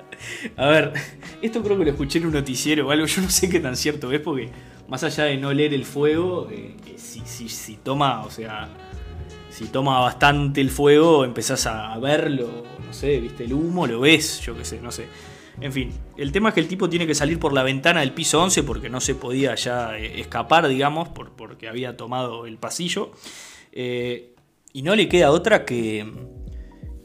A 0.56 0.68
ver, 0.68 0.94
esto 1.42 1.64
creo 1.64 1.78
que 1.78 1.86
lo 1.86 1.92
escuché 1.92 2.20
en 2.20 2.28
un 2.28 2.34
noticiero 2.34 2.88
o 2.88 2.92
algo, 2.92 3.06
yo 3.06 3.22
no 3.22 3.30
sé 3.30 3.50
qué 3.50 3.60
tan 3.60 3.76
cierto 3.76 4.12
es, 4.12 4.20
porque 4.20 4.50
más 4.88 5.04
allá 5.04 5.26
de 5.26 5.38
no 5.38 5.54
leer 5.54 5.74
el 5.74 5.86
fuego, 5.86 6.50
eh, 6.52 6.76
si, 6.98 7.50
si, 7.50 7.78
toma, 7.78 8.24
o 8.26 8.32
sea, 8.32 8.70
si 9.50 9.66
toma 9.66 10.00
bastante 10.00 10.62
el 10.62 10.70
fuego, 10.70 11.26
empezás 11.26 11.68
a 11.68 11.98
verlo, 12.00 12.64
no 12.86 12.94
sé, 12.94 13.20
viste 13.20 13.44
el 13.46 13.54
humo, 13.54 13.88
lo 13.88 14.02
ves, 14.02 14.42
yo 14.42 14.58
qué 14.58 14.66
sé, 14.66 14.80
no 14.82 14.92
sé. 14.92 15.08
En 15.62 15.74
fin, 15.74 15.92
el 16.16 16.32
tema 16.32 16.50
es 16.50 16.56
que 16.56 16.62
el 16.62 16.68
tipo 16.68 16.90
tiene 16.90 17.06
que 17.06 17.16
salir 17.16 17.38
por 17.38 17.54
la 17.54 17.64
ventana 17.64 18.00
del 18.00 18.14
piso 18.14 18.42
11 18.42 18.64
porque 18.64 18.90
no 18.90 19.02
se 19.02 19.16
podía 19.16 19.56
ya 19.56 19.98
eh, 19.98 20.20
escapar, 20.20 20.68
digamos, 20.68 21.10
por, 21.10 21.32
porque 21.32 21.68
había 21.68 21.98
tomado 21.98 22.46
el 22.46 22.58
pasillo. 22.58 23.12
Eh, 23.72 24.34
y 24.72 24.84
no 24.84 24.96
le 24.96 25.10
queda 25.10 25.32
otra 25.32 25.66
que, 25.66 26.08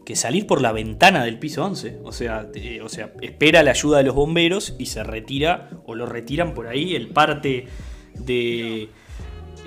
que 0.04 0.16
salir 0.16 0.46
por 0.46 0.60
la 0.60 0.72
ventana 0.72 1.24
del 1.24 1.38
piso 1.38 1.64
11. 1.64 2.00
O 2.04 2.12
sea, 2.12 2.48
o 2.82 2.88
sea, 2.88 3.12
espera 3.20 3.62
la 3.62 3.70
ayuda 3.70 3.98
de 3.98 4.04
los 4.04 4.14
bomberos 4.14 4.74
y 4.78 4.86
se 4.86 5.02
retira 5.02 5.70
o 5.86 5.94
lo 5.94 6.06
retiran 6.06 6.54
por 6.54 6.66
ahí. 6.66 6.94
El 6.94 7.08
parte 7.08 7.66
de 8.14 8.88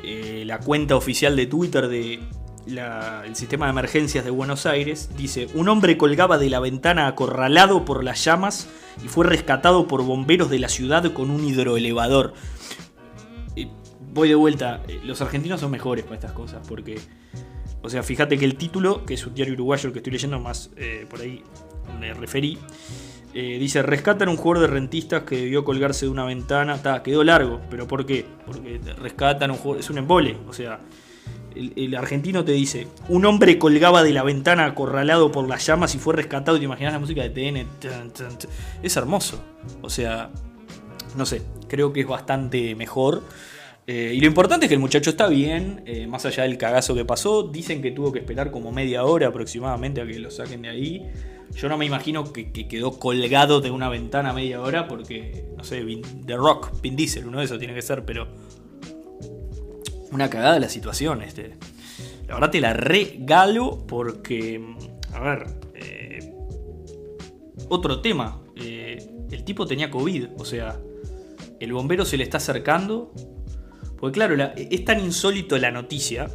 eh, 0.04 0.44
la 0.46 0.60
cuenta 0.60 0.96
oficial 0.96 1.36
de 1.36 1.48
Twitter 1.48 1.88
de 1.88 2.20
el 2.68 3.36
sistema 3.36 3.66
de 3.66 3.72
emergencias 3.72 4.26
de 4.26 4.32
Buenos 4.32 4.66
Aires, 4.66 5.10
dice, 5.16 5.48
un 5.54 5.70
hombre 5.70 5.98
colgaba 5.98 6.38
de 6.38 6.50
la 6.50 6.60
ventana 6.60 7.08
acorralado 7.08 7.86
por 7.86 8.04
las 8.04 8.24
llamas 8.26 8.68
y 9.04 9.08
fue 9.08 9.26
rescatado 9.26 9.88
por 9.88 10.04
bomberos 10.04 10.50
de 10.50 10.60
la 10.60 10.68
ciudad 10.68 11.14
con 11.14 11.32
un 11.32 11.46
hidroelevador. 11.46 12.34
voy 14.14 14.30
de 14.30 14.36
vuelta, 14.36 14.84
eh, 14.88 15.00
los 15.04 15.22
argentinos 15.22 15.62
son 15.62 15.72
mejores 15.72 16.04
para 16.04 16.16
estas 16.16 16.34
cosas, 16.34 16.68
porque, 16.68 17.00
o 17.82 17.90
sea, 17.90 18.04
fíjate 18.04 18.38
que 18.38 18.46
el 18.46 18.56
título, 18.56 19.06
que 19.06 19.14
es 19.14 19.26
un 19.26 19.34
diario 19.34 19.54
uruguayo 19.54 19.88
el 19.88 19.94
que 19.94 20.00
estoy 20.00 20.14
leyendo 20.14 20.40
más 20.40 20.72
eh, 20.78 21.06
por 21.10 21.22
ahí, 21.22 21.44
me 22.00 22.14
referí, 22.14 22.58
eh, 23.34 23.58
dice, 23.60 23.82
rescatan 23.82 24.30
un 24.30 24.38
jugador 24.38 24.68
de 24.68 24.74
rentistas 24.74 25.24
que 25.24 25.38
debió 25.38 25.64
colgarse 25.64 26.06
de 26.06 26.12
una 26.12 26.26
ventana. 26.26 26.76
Está, 26.76 27.04
quedó 27.04 27.24
largo, 27.24 27.62
pero 27.70 27.88
¿por 27.88 28.06
qué? 28.06 28.26
Porque 28.46 28.80
rescatan 29.00 29.52
un 29.52 29.58
jugador, 29.58 29.80
es 29.80 29.90
un 29.90 30.00
embole, 30.00 30.38
o 30.48 30.54
sea, 30.54 30.80
el, 31.76 31.96
argentino 31.96 32.44
te 32.46 32.52
dice, 32.52 32.88
un 33.10 33.26
hombre 33.26 33.58
colgaba 33.58 34.04
de 34.04 34.12
la 34.12 34.24
ventana 34.24 34.66
acorralado 34.66 35.32
por 35.32 35.48
las 35.48 35.66
llamas 35.66 35.96
y 35.96 35.98
fue 35.98 36.14
rescatado. 36.14 36.58
Te 36.58 36.64
imaginas 36.64 36.94
la 36.94 37.00
música 37.00 37.24
de 37.24 37.30
TN. 37.30 37.68
Es 38.84 38.96
hermoso. 38.98 39.42
O 39.82 39.90
sea, 39.90 40.30
no 41.16 41.26
sé, 41.26 41.42
creo 41.68 41.94
que 41.94 42.02
es 42.02 42.08
bastante 42.08 42.76
mejor. 42.76 43.24
Eh, 43.90 44.12
y 44.16 44.20
lo 44.20 44.28
importante 44.28 44.66
es 44.66 44.68
que 44.68 44.74
el 44.74 44.82
muchacho 44.82 45.10
está 45.10 45.30
bien, 45.30 45.82
eh, 45.86 46.08
más 46.08 46.26
allá 46.26 46.44
del 46.44 46.58
cagazo 46.58 46.94
que 46.94 47.06
pasó. 47.06 47.44
Dicen 47.44 47.82
que 47.82 47.92
tuvo 47.92 48.12
que 48.12 48.20
esperar 48.20 48.52
como 48.52 48.74
media 48.74 49.06
hora 49.06 49.28
aproximadamente 49.28 50.02
a 50.02 50.06
que 50.06 50.20
lo 50.20 50.30
saquen 50.30 50.64
de 50.64 50.70
ahí. 50.70 51.10
Yo 51.56 51.70
no 51.70 51.78
me 51.78 51.86
imagino 51.86 52.34
que, 52.34 52.52
quedó 52.52 53.00
colgado 53.00 53.62
de 53.62 53.72
una 53.72 53.88
ventana 53.88 54.34
media 54.34 54.62
hora 54.62 54.90
porque, 54.90 55.46
no 55.56 55.64
sé, 55.64 55.86
The 56.26 56.36
Rock, 56.36 56.82
Vin 56.82 56.98
Diesel, 56.98 57.26
uno 57.26 57.40
de 57.40 57.46
esos 57.46 57.60
tiene 57.60 57.74
que 57.74 57.82
ser, 57.82 58.04
pero 58.04 58.28
una 60.12 60.30
cagada 60.30 60.60
la 60.60 60.68
situación. 60.68 61.22
Este. 61.22 61.56
La 62.28 62.34
verdad 62.34 62.52
te 62.52 62.60
la 62.60 62.74
regalo 62.74 63.86
porque, 63.88 64.62
a 65.14 65.20
ver, 65.22 65.48
eh, 65.76 66.34
otro 67.70 68.02
tema. 68.02 68.44
El 68.58 69.44
tipo 69.46 69.66
tenía 69.66 69.90
COVID, 69.90 70.28
o 70.38 70.44
sea, 70.44 70.78
el 71.62 71.72
bombero 71.72 72.04
se 72.04 72.18
le 72.18 72.24
está 72.24 72.36
acercando. 72.36 73.14
Porque 74.00 74.14
claro, 74.14 74.52
es 74.56 74.86
tan 74.86 75.00
insólito 75.00 75.58
la 75.58 75.72
noticia 75.72 76.30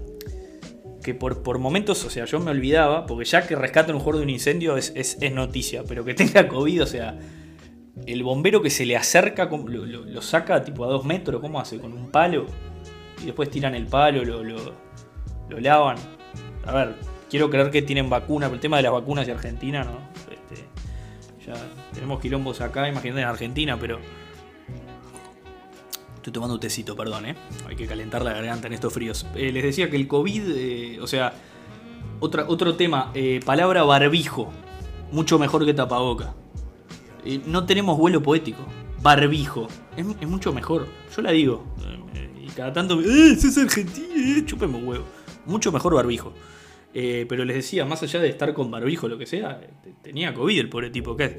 que 1.03 1.15
por, 1.15 1.43
por, 1.43 1.59
momentos, 1.59 2.05
o 2.05 2.11
sea, 2.11 2.25
yo 2.27 2.39
me 2.41 2.51
olvidaba, 2.51 3.07
porque 3.07 3.25
ya 3.25 3.47
que 3.47 3.57
rescatan 3.57 3.97
un 3.97 4.01
juego 4.01 4.19
de 4.19 4.25
un 4.25 4.31
incendio 4.31 4.77
es, 4.77 4.93
es, 4.95 5.33
noticia, 5.33 5.83
pero 5.85 6.05
que 6.05 6.15
tenga 6.15 6.47
COVID, 6.49 6.83
o 6.83 6.87
sea, 6.87 7.19
el 8.07 8.23
bombero 8.23 8.63
que 8.63 8.71
se 8.71 8.87
le 8.87 8.97
acerca, 8.97 9.47
lo, 9.47 9.85
lo 9.87 10.23
saca 10.23 10.63
tipo 10.65 10.85
a 10.85 10.89
dos 10.89 11.05
metros, 11.05 11.41
¿cómo 11.41 11.61
hace? 11.61 11.79
¿Con 11.79 11.93
un 11.93 12.11
palo? 12.11 12.47
y 13.23 13.27
después 13.27 13.51
tiran 13.51 13.75
el 13.75 13.87
palo, 13.87 14.25
lo, 14.25 14.43
lo, 14.43 15.61
lavan. 15.61 15.97
A 16.67 16.73
ver, 16.73 16.95
quiero 17.31 17.51
creer 17.51 17.71
que 17.71 17.83
tienen 17.83 18.11
vacuna, 18.11 18.47
pero 18.47 18.57
el 18.57 18.61
tema 18.61 18.77
de 18.79 18.85
las 18.85 18.93
vacunas 18.93 19.27
de 19.27 19.33
Argentina, 19.33 19.85
¿no? 19.85 19.99
Este, 20.31 20.67
ya 21.47 21.55
tenemos 21.93 22.21
quilombos 22.21 22.61
acá, 22.61 22.89
imagínate 22.89 23.23
en 23.23 23.29
Argentina, 23.29 23.79
pero. 23.79 24.01
Estoy 26.23 26.33
tomando 26.33 26.55
un 26.55 26.61
tecito, 26.61 26.95
perdón, 26.95 27.27
¿eh? 27.27 27.35
Hay 27.69 27.77
que 27.77 27.87
calentar 27.87 28.23
la 28.23 28.33
garganta 28.33 28.69
en 28.69 28.75
estos 28.75 28.93
fríos. 28.93 29.27
Eh, 29.35 29.51
les 29.53 29.63
decía 29.63 29.91
que 29.91 29.97
el 29.97 30.07
COVID, 30.07 30.43
eh, 30.55 30.99
o 31.01 31.07
sea, 31.07 31.35
otra, 32.21 32.45
otro 32.49 32.77
tema, 32.77 33.11
eh, 33.15 33.41
palabra 33.45 33.83
barbijo, 33.83 34.53
mucho 35.11 35.39
mejor 35.39 35.65
que 35.67 35.75
tapaboca. 35.75 36.35
no 37.47 37.67
tenemos 37.67 37.99
vuelo 37.99 38.23
poético. 38.23 38.65
Barbijo, 39.03 39.67
es, 39.97 40.07
es 40.21 40.29
mucho 40.29 40.53
mejor. 40.53 40.87
Yo 41.15 41.23
la 41.23 41.33
digo 41.33 41.65
cada 42.53 42.73
tanto, 42.73 43.01
¡eh! 43.01 43.33
¡Es 43.33 43.59
argentino! 43.59 44.07
Eh, 44.15 44.45
¡Chúpeme 44.45 44.79
huevo! 44.79 45.05
Mucho 45.47 45.73
mejor 45.73 45.95
barbijo. 45.95 46.33
Eh, 46.95 47.27
pero 47.29 47.45
les 47.45 47.57
decía, 47.57 47.85
más 47.85 48.03
allá 48.03 48.21
de 48.21 48.29
estar 48.29 48.53
con 48.53 48.71
barbijo 48.71 49.09
lo 49.09 49.19
que 49.19 49.27
sea, 49.27 49.61
tenía 50.03 50.35
COVID 50.35 50.59
el 50.59 50.69
pobre 50.69 50.91
tipo. 50.91 51.17
¿Qué 51.17 51.39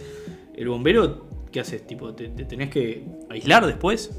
¿El 0.55 0.67
bombero 0.67 1.27
qué 1.51 1.59
haces? 1.59 1.85
Tipo, 1.85 2.13
¿te, 2.13 2.29
tenés 2.29 2.69
que 2.69 3.05
aislar 3.29 3.65
después? 3.65 4.11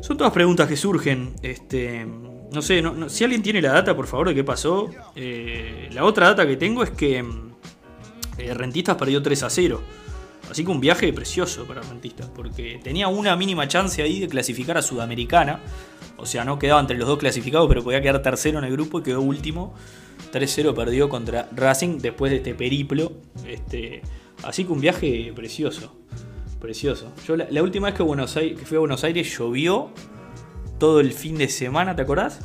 Son 0.00 0.16
todas 0.16 0.32
preguntas 0.32 0.68
que 0.68 0.76
surgen. 0.76 1.34
Este, 1.42 2.06
no 2.52 2.62
sé, 2.62 2.82
si 3.08 3.24
alguien 3.24 3.42
tiene 3.42 3.62
la 3.62 3.72
data, 3.72 3.96
por 3.96 4.06
favor, 4.06 4.28
de 4.28 4.34
qué 4.34 4.44
pasó. 4.44 4.90
Eh, 5.16 5.88
la 5.92 6.04
otra 6.04 6.28
data 6.28 6.46
que 6.46 6.56
tengo 6.56 6.82
es 6.82 6.90
que 6.90 7.24
Rentistas 8.54 8.96
perdió 8.96 9.22
3 9.22 9.42
a 9.42 9.50
0. 9.50 9.82
Así 10.50 10.64
que 10.64 10.70
un 10.70 10.80
viaje 10.80 11.12
precioso 11.12 11.64
para 11.64 11.80
Rentistas, 11.80 12.28
porque 12.28 12.78
tenía 12.82 13.08
una 13.08 13.34
mínima 13.34 13.66
chance 13.66 14.02
ahí 14.02 14.20
de 14.20 14.28
clasificar 14.28 14.76
a 14.76 14.82
Sudamericana. 14.82 15.60
O 16.16 16.26
sea, 16.26 16.44
no 16.44 16.58
quedaba 16.58 16.80
entre 16.80 16.96
los 16.96 17.08
dos 17.08 17.18
clasificados, 17.18 17.66
pero 17.68 17.82
podía 17.82 18.00
quedar 18.00 18.22
tercero 18.22 18.58
en 18.58 18.64
el 18.64 18.72
grupo 18.72 19.00
y 19.00 19.02
quedó 19.02 19.20
último. 19.20 19.74
3-0 20.32 20.74
perdió 20.74 21.08
contra 21.08 21.48
Racing 21.52 21.98
después 21.98 22.30
de 22.30 22.38
este 22.38 22.54
periplo. 22.54 23.12
Este, 23.46 24.02
así 24.42 24.64
que 24.64 24.72
un 24.72 24.80
viaje 24.80 25.32
precioso. 25.34 25.96
Precioso. 26.64 27.12
Yo 27.26 27.36
la, 27.36 27.62
última 27.62 27.88
vez 27.88 27.94
que, 27.94 28.02
Buenos 28.02 28.38
Aires, 28.38 28.58
que 28.58 28.64
fui 28.64 28.78
a 28.78 28.80
Buenos 28.80 29.04
Aires 29.04 29.36
llovió 29.36 29.90
todo 30.78 31.00
el 31.00 31.12
fin 31.12 31.36
de 31.36 31.50
semana, 31.50 31.94
¿te 31.94 32.00
acordás? 32.00 32.40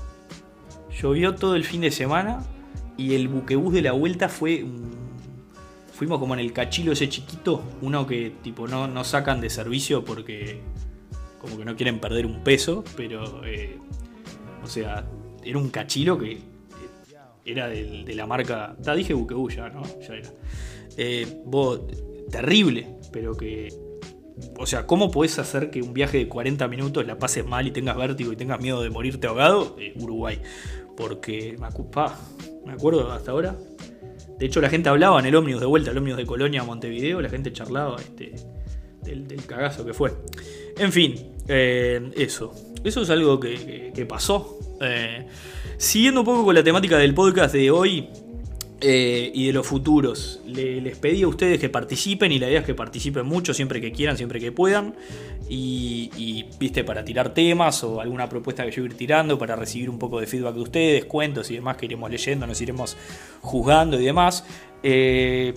Llovió 1.01 1.35
todo 1.35 1.55
el 1.55 1.63
fin 1.63 1.79
de 1.79 1.89
semana 1.89 2.43
y 2.97 3.15
el 3.15 3.29
buquebús 3.29 3.73
de 3.73 3.81
la 3.81 3.93
vuelta 3.93 4.27
fue 4.27 4.65
fuimos 5.93 6.19
como 6.19 6.33
en 6.33 6.41
el 6.41 6.51
cachilo 6.51 6.91
ese 6.91 7.07
chiquito, 7.07 7.63
uno 7.81 8.05
que 8.05 8.33
tipo 8.43 8.67
no, 8.67 8.89
no 8.89 9.05
sacan 9.05 9.39
de 9.39 9.49
servicio 9.49 10.03
porque 10.03 10.59
como 11.39 11.57
que 11.57 11.63
no 11.63 11.77
quieren 11.77 12.01
perder 12.01 12.25
un 12.25 12.43
peso, 12.43 12.83
pero 12.97 13.45
eh, 13.45 13.77
o 14.61 14.67
sea, 14.67 15.07
era 15.45 15.57
un 15.57 15.69
cachilo 15.69 16.17
que 16.17 16.33
eh, 16.33 16.41
era 17.45 17.69
de 17.69 18.13
la 18.15 18.27
marca, 18.27 18.75
ta, 18.83 18.95
dije 18.95 19.13
Buquebú 19.13 19.49
ya, 19.49 19.69
¿no? 19.69 19.81
Ya 20.01 20.15
era. 20.15 20.29
Eh, 20.97 21.25
terrible, 22.29 22.85
pero 23.13 23.37
que 23.37 23.88
o 24.57 24.65
sea, 24.65 24.85
¿cómo 24.85 25.11
podés 25.11 25.39
hacer 25.39 25.71
que 25.71 25.81
un 25.81 25.93
viaje 25.93 26.17
de 26.17 26.27
40 26.27 26.67
minutos 26.67 27.05
la 27.05 27.17
pases 27.17 27.45
mal 27.45 27.67
y 27.67 27.71
tengas 27.71 27.97
vértigo 27.97 28.31
y 28.33 28.35
tengas 28.35 28.59
miedo 28.61 28.81
de 28.81 28.89
morirte 28.89 29.27
ahogado? 29.27 29.75
Uruguay. 29.95 30.41
Porque 30.97 31.57
me, 31.57 31.67
me 32.65 32.73
acuerdo 32.73 33.11
hasta 33.11 33.31
ahora, 33.31 33.55
de 34.39 34.45
hecho, 34.45 34.61
la 34.61 34.69
gente 34.69 34.87
hablaba 34.87 35.19
en 35.19 35.25
el 35.25 35.35
ómnibus 35.35 35.59
de 35.59 35.67
vuelta, 35.67 35.91
el 35.91 35.97
ómnibus 35.97 36.17
de 36.17 36.25
Colonia 36.25 36.61
a 36.61 36.63
Montevideo, 36.63 37.21
la 37.21 37.27
gente 37.27 37.51
charlaba 37.51 37.97
este, 37.97 38.35
del, 39.03 39.27
cagazo 39.45 39.85
que 39.85 39.93
fue. 39.93 40.13
En 40.77 40.93
fin, 40.93 41.33
eh, 41.49 42.09
eso. 42.15 42.53
Eso 42.81 43.01
es 43.01 43.09
algo 43.09 43.37
que, 43.37 44.05
pasó. 44.07 44.57
Eh, 44.81 45.27
siguiendo 45.77 46.21
un 46.21 46.25
poco 46.25 46.45
con 46.45 46.55
la 46.55 46.63
temática 46.63 46.97
del 46.97 47.13
podcast 47.13 47.53
de 47.53 47.69
hoy, 47.69 48.07
eh, 48.81 49.31
y 49.33 49.47
de 49.47 49.53
los 49.53 49.67
futuros. 49.67 50.39
les 50.45 50.97
pedí 50.97 51.23
a 51.23 51.27
ustedes 51.27 51.59
que 51.59 51.69
participen 51.69 52.31
y 52.31 52.39
la 52.39 52.47
idea 52.47 52.59
es 52.59 52.65
que 52.65 52.73
participen 52.73 53.25
mucho 53.25 53.53
siempre 53.53 53.81
que 53.81 53.91
quieran, 53.91 54.17
siempre 54.17 54.39
que 54.39 54.51
puedan. 54.51 54.95
Y, 55.49 56.45
viste, 56.59 56.83
para 56.83 57.03
tirar 57.03 57.33
temas 57.33 57.83
o 57.83 57.99
alguna 57.99 58.29
propuesta 58.29 58.63
que 58.63 58.71
yo 58.71 58.83
ir 58.85 58.95
tirando, 58.95 59.37
para 59.37 59.55
recibir 59.55 59.89
un 59.89 59.97
poco 59.97 60.19
de 60.19 60.27
feedback 60.27 60.53
de 60.53 60.61
ustedes, 60.61 61.05
cuentos 61.05 61.49
y 61.51 61.55
demás 61.55 61.75
que 61.75 61.87
iremos 61.87 62.09
leyendo, 62.09 62.45
nos 62.45 62.61
iremos 62.61 62.95
juzgando 63.41 63.99
y 63.99 64.05
demás. 64.05 64.45
Eh, 64.83 65.53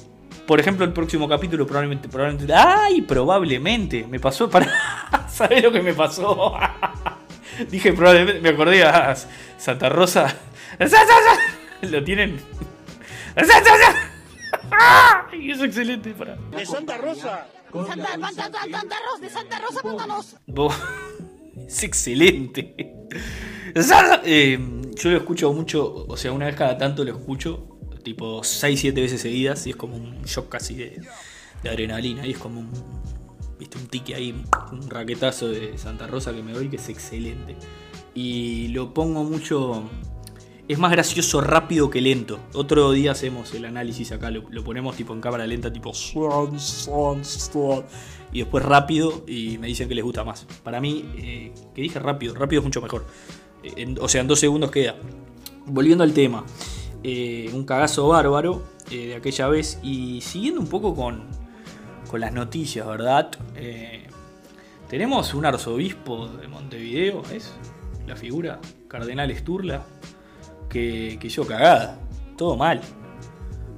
por 0.47 0.59
ejemplo, 0.59 0.85
el 0.85 0.93
próximo 0.93 1.29
capítulo 1.29 1.67
probablemente, 1.67 2.09
probablemente, 2.09 2.53
¡ay! 2.55 3.03
Probablemente, 3.03 4.07
me 4.09 4.19
pasó 4.19 4.49
para... 4.51 4.67
¿Sabés 5.29 5.63
lo 5.63 5.71
que 5.71 5.83
me 5.83 5.95
pasó? 5.95 6.55
Dije 7.71 7.93
probablemente, 7.93 8.41
me 8.41 8.49
acordé 8.49 8.83
a 8.83 9.15
Santa 9.59 9.89
Rosa. 9.89 10.35
Lo 11.83 12.03
tienen 12.03 12.39
y 15.33 15.51
es 15.51 15.61
excelente 15.63 16.13
para. 16.13 16.37
De 16.37 16.67
Santa 16.67 16.99
Rosa. 16.99 17.47
Santa, 17.73 18.07
Santa, 18.35 18.61
Rosa, 18.67 19.21
de 19.21 19.31
Santa 19.31 19.59
Rosa, 19.59 19.83
Pantanos. 19.83 20.37
Es 21.67 21.83
excelente. 21.85 22.75
Eh, 24.25 24.59
yo 24.95 25.11
lo 25.11 25.17
escucho 25.17 25.53
mucho, 25.53 26.07
o 26.07 26.17
sea, 26.17 26.33
una 26.33 26.47
vez 26.47 26.57
cada 26.57 26.77
tanto 26.77 27.05
lo 27.05 27.13
escucho, 27.13 27.79
tipo 28.03 28.41
6-7 28.41 28.95
veces 28.95 29.21
seguidas, 29.21 29.67
y 29.67 29.71
es 29.71 29.77
como 29.77 29.97
un 29.97 30.23
shock 30.23 30.49
casi 30.51 30.75
de, 30.75 31.01
de 31.63 31.71
adrenalina, 31.71 32.27
y 32.27 32.33
es 32.33 32.39
como 32.39 32.61
un, 32.61 32.71
viste, 33.59 33.79
un 33.79 33.87
tique 33.87 34.15
ahí, 34.15 34.45
un 34.73 34.91
raquetazo 34.91 35.49
de 35.49 35.79
Santa 35.79 36.07
Rosa 36.07 36.35
que 36.35 36.43
me 36.43 36.53
doy 36.53 36.69
que 36.69 36.77
es 36.77 36.89
excelente. 36.89 37.57
Y 38.15 38.69
lo 38.69 38.93
pongo 38.93 39.25
mucho 39.25 39.89
es 40.73 40.79
más 40.79 40.91
gracioso 40.91 41.43
rápido 41.43 41.91
que 41.91 42.01
lento. 42.01 42.39
Otro 42.55 42.93
día 42.93 43.13
hacemos 43.13 43.53
el 43.53 43.67
análisis 43.67 44.11
acá, 44.13 44.31
lo, 44.31 44.65
ponemos 44.65 44.97
tipo 44.97 45.13
en 45.13 45.21
cámara 45.21 45.47
lenta, 45.47 45.71
tipo. 45.71 45.93
Y 48.33 48.39
después 48.39 48.65
rápido, 48.65 49.23
y 49.27 49.59
me 49.59 49.67
dicen 49.67 49.87
que 49.87 49.95
les 49.95 50.03
gusta 50.03 50.25
más. 50.25 50.47
Para 50.63 50.81
mí, 50.81 51.05
eh, 51.19 51.53
que 51.75 51.83
dije 51.83 51.99
rápido, 51.99 52.35
rápido 52.35 52.61
es 52.61 52.65
mucho 52.65 52.81
mejor. 52.81 53.05
Eh, 53.63 53.95
o 54.01 54.09
sea, 54.09 54.23
en 54.23 54.29
dos 54.29 54.41
segundos 54.41 54.71
queda. 54.71 54.97
Volviendo 55.67 56.05
al 56.05 56.15
tema, 56.15 56.43
eh, 57.03 57.51
un 57.53 57.65
cagazo 57.65 58.09
bárbaro 58.09 58.63
de 58.89 59.15
aquella 59.15 59.49
vez. 59.49 59.79
Y 59.83 60.23
siguiendo 60.23 60.61
un 60.61 60.69
poco 60.69 60.95
con, 60.95 61.25
con 62.11 62.21
las 62.21 62.33
noticias, 62.33 62.87
¿verdad? 62.87 63.31
tenemos 64.89 65.35
un 65.35 65.45
arzobispo 65.45 66.29
de 66.29 66.49
Montevideo, 66.49 67.23
¿es? 67.33 67.53
La 68.07 68.17
figura, 68.17 68.61
Cardenal 68.89 69.35
Sturla 69.37 69.85
que, 70.73 71.19
que 71.21 71.27
hizo 71.27 71.47
cagada. 71.47 72.01
Todo 72.37 72.57
mal. 72.57 72.81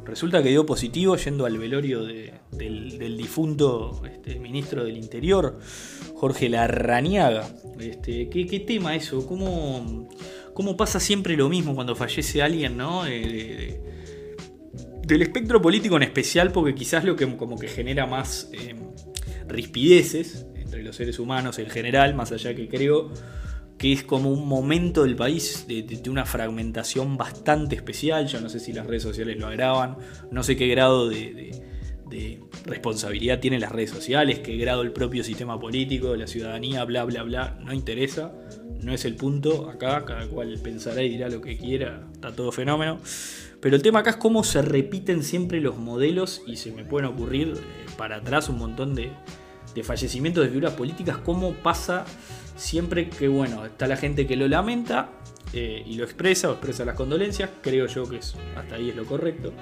Resulta 0.05 0.43
que 0.43 0.51
dio 0.51 0.67
positivo 0.67 1.17
yendo 1.17 1.47
al 1.47 1.57
velorio 1.57 2.05
del, 2.05 3.17
difunto 3.17 4.03
este, 4.05 4.39
ministro 4.39 4.85
del 4.85 4.99
Interior, 4.99 5.59
Jorge 6.15 6.49
Larrañaga. 6.49 7.49
Este, 7.81 8.29
¿qué, 8.29 8.61
tema 8.61 8.95
eso? 8.95 9.27
¿Cómo, 9.27 10.09
¿Cómo, 10.53 10.77
pasa 10.77 11.01
siempre 11.01 11.37
lo 11.37 11.49
mismo 11.49 11.75
cuando 11.75 11.97
fallece 11.97 12.43
alguien, 12.43 12.77
no? 12.77 13.07
Eh, 13.07 13.81
del 15.07 15.23
espectro 15.23 15.61
político 15.63 15.97
en 15.97 16.03
especial, 16.03 16.53
porque 16.53 16.75
quizás 16.75 17.05
lo 17.05 17.17
que 17.17 17.37
como 17.37 17.59
que 17.59 17.69
genera 17.69 18.07
más 18.07 18.51
eh, 18.53 18.75
rispideces 19.49 20.47
entre 20.55 20.83
los 20.83 20.97
seres 20.97 21.19
humanos 21.19 21.59
en 21.59 21.71
general, 21.71 22.15
más 22.15 22.31
allá 22.31 22.55
que 22.55 22.69
creo 22.69 23.11
que 23.79 23.93
es 23.93 24.05
como 24.05 24.31
un 24.31 24.47
momento 24.47 25.03
del 25.03 25.17
país 25.17 25.67
de, 25.67 26.01
una 26.09 26.25
fragmentación 26.25 27.17
bastante 27.17 27.77
especial. 27.77 28.27
Yo 28.27 28.41
no 28.41 28.49
sé 28.49 28.61
si 28.61 28.73
las 28.73 28.87
redes 28.87 29.03
sociales 29.03 29.39
lo 29.39 29.47
agravan, 29.47 29.97
no 30.31 30.43
sé 30.43 30.57
qué 30.57 30.69
grado 30.69 31.09
de, 31.09 31.61
responsabilidad 32.65 33.41
tienen 33.41 33.61
las 33.61 33.73
redes 33.73 33.91
sociales, 33.91 34.39
qué 34.39 34.57
grado 34.57 34.83
el 34.83 34.93
propio 34.93 35.25
sistema 35.25 35.59
político, 35.59 36.15
la 36.15 36.29
ciudadanía, 36.29 36.85
bla, 36.85 37.05
bla, 37.05 37.25
bla, 37.25 37.59
no 37.61 37.73
interesa, 37.73 38.33
no 38.81 38.93
es 38.93 39.05
el 39.05 39.17
punto 39.17 39.69
acá, 39.69 40.05
cada 40.05 40.29
cual 40.29 40.57
pensará 40.63 41.03
y 41.03 41.09
dirá 41.09 41.29
lo 41.29 41.41
que 41.41 41.57
quiera, 41.57 42.07
está 42.13 42.31
todo 42.31 42.53
fenómeno. 42.53 43.01
Pero 43.61 43.75
el 43.75 43.83
tema 43.83 43.99
acá 43.99 44.11
es 44.11 44.17
cómo 44.17 44.45
se 44.45 44.63
repiten 44.63 45.25
siempre 45.25 45.61
los 45.61 45.77
modelos 45.77 46.43
y 46.47 46.57
se 46.57 46.71
me 46.71 46.85
pueden 46.85 47.09
ocurrir 47.09 47.55
eh, 47.57 47.87
para 47.99 48.17
atrás 48.17 48.49
un 48.49 48.59
montón 48.59 48.95
de, 48.95 49.11
de 49.75 49.83
fallecimientos 49.83 50.45
de 50.45 50.51
figuras 50.51 50.75
políticas, 50.75 51.19
cómo 51.19 51.53
pasa 51.55 52.05
siempre 52.57 53.09
que, 53.09 53.29
bueno, 53.29 53.65
está 53.65 53.87
la 53.87 53.97
gente 53.97 54.27
que 54.27 54.37
lo 54.37 54.49
lamenta 54.49 55.11
eh, 55.53 55.83
y 55.87 55.97
lo 55.97 56.05
expresa 56.05 56.49
o 56.49 56.53
expresa 56.53 56.85
las 56.85 56.97
condolencias, 56.97 57.51
creo 57.63 57.87
yo 57.87 58.09
que 58.09 58.17
es, 58.17 58.35
hasta 58.57 58.77
ahí 58.77 58.91
es 58.91 58.97
lo 58.97 59.05
correcto. 59.05 59.53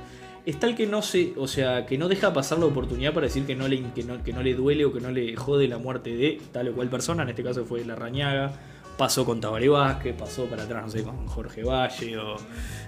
Está 0.44 0.66
el 0.66 0.75
que 0.75 0.87
no 0.87 1.02
se, 1.02 1.34
o 1.37 1.46
sea, 1.46 1.87
que 1.87 1.96
no 1.99 2.08
deja 2.08 2.32
pasar 2.32 2.58
la 2.58 2.66
oportunidad 2.66 3.12
para 3.12 3.26
decir 3.26 3.46
que 3.46 3.54
no 3.54 3.68
le, 3.68 3.82
que 3.92 4.02
no, 4.02 4.42
le 4.42 4.54
duele 4.54 4.84
o 4.84 4.92
que 4.92 5.00
no 5.00 5.11
le 5.11 5.37
jode 5.37 5.68
la 5.68 5.78
muerte 5.78 6.16
de 6.16 6.40
tal 6.50 6.68
o 6.68 6.72
cual 6.72 6.88
persona, 6.88 7.22
en 7.22 7.28
este 7.28 7.44
caso 7.44 7.64
fue 7.64 7.84
la 7.84 7.94
Rañaga, 7.94 8.52
pasó 8.99 9.25
con 9.25 9.40
Tabaré 9.40 9.68
Vázquez, 9.68 10.16
pasó 10.16 10.46
para 10.46 10.64
atrás, 10.64 10.82
no 10.84 10.90
sé, 10.90 11.04
con 11.04 11.26
Jorge 11.28 11.62
Valle, 11.62 12.18
o, 12.18 12.37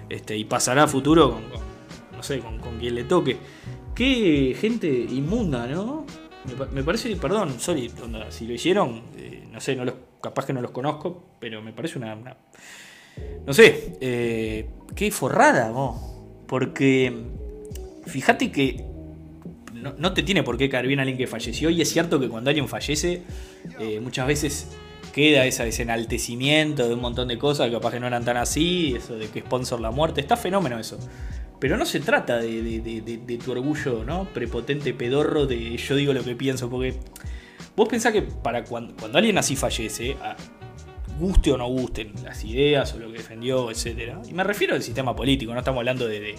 este, 0.09 0.35
y 0.35 0.43
pasará 0.43 0.83
a 0.83 0.87
futuro 0.87 1.31
con, 1.31 1.43
no 2.17 2.23
sé, 2.23 2.39
con, 2.39 2.59
con 2.59 2.77
quien 2.77 2.95
le 2.95 3.05
toque. 3.05 3.37
Qué 3.93 4.55
gente 4.59 4.87
inmunda, 4.87 5.65
¿no? 5.67 6.05
Me, 6.73 6.83
parece, 6.83 7.15
perdón, 7.15 7.59
sorry, 7.59 7.91
si 8.29 8.45
lo 8.45 8.53
hicieron, 8.53 9.01
no 9.55 9.61
sé, 9.61 9.75
no 9.75 9.85
los, 9.85 9.95
capaz 10.21 10.45
que 10.45 10.51
no 10.51 10.61
los 10.61 10.71
conozco, 10.71 11.23
pero 11.39 11.61
me 11.61 11.71
parece 11.71 11.97
una. 11.97 12.15
no 13.45 13.53
sé, 13.53 13.97
eh, 14.01 14.67
qué 14.93 15.11
forrada, 15.11 15.71
vos. 15.71 15.95
Porque 16.45 17.11
fíjate 18.05 18.51
que 18.51 18.85
no, 19.73 20.13
te 20.13 20.23
tiene 20.23 20.43
por 20.43 20.57
qué 20.57 20.67
caer 20.69 20.87
bien 20.87 20.99
alguien 20.99 21.17
que 21.17 21.25
falleció, 21.25 21.69
y 21.69 21.81
es 21.81 21.89
cierto 21.89 22.19
que 22.19 22.27
cuando 22.27 22.49
alguien 22.49 22.67
fallece, 22.67 23.21
eh, 23.79 24.01
muchas 24.01 24.27
veces 24.27 24.77
queda 25.13 25.45
ese 25.45 25.81
enaltecimiento 25.81 26.89
de 26.89 26.93
un 26.93 26.99
montón 26.99 27.29
de 27.29 27.37
cosas 27.37 27.67
que 27.67 27.73
capaz 27.73 27.91
que 27.91 28.01
no 28.01 28.07
eran 28.07 28.25
tan 28.25 28.35
así, 28.35 28.95
eso 28.97 29.15
de 29.15 29.29
que 29.29 29.39
sponsor 29.39 29.79
la 29.79 29.91
muerte, 29.91 30.19
está 30.19 30.35
fenómeno 30.35 30.77
eso. 30.77 30.99
Pero 31.61 31.77
no 31.77 31.85
se 31.85 32.01
trata 32.01 32.39
de, 32.39 33.39
tu 33.43 33.51
orgullo, 33.53 34.03
¿no? 34.03 34.25
Prepotente, 34.33 34.93
pedorro, 34.93 35.45
de 35.47 35.77
yo 35.77 35.95
digo 35.95 36.11
lo 36.11 36.25
que 36.25 36.35
pienso, 36.35 36.69
porque 36.69 36.95
vos 37.75 37.87
pensás 37.87 38.13
que 38.13 38.21
para 38.21 38.63
cuando, 38.63 38.95
alguien 39.13 39.37
así 39.37 39.55
fallece, 39.55 40.15
guste 41.19 41.51
o 41.51 41.57
no 41.57 41.67
gusten 41.67 42.13
las 42.23 42.43
ideas 42.43 42.93
o 42.93 42.99
lo 42.99 43.11
que 43.11 43.17
defendió, 43.17 43.71
etc. 43.71 44.15
Y 44.27 44.33
me 44.33 44.43
refiero 44.43 44.75
al 44.75 44.83
sistema 44.83 45.15
político, 45.15 45.53
no 45.53 45.59
estamos 45.59 45.79
hablando 45.79 46.07
de, 46.07 46.35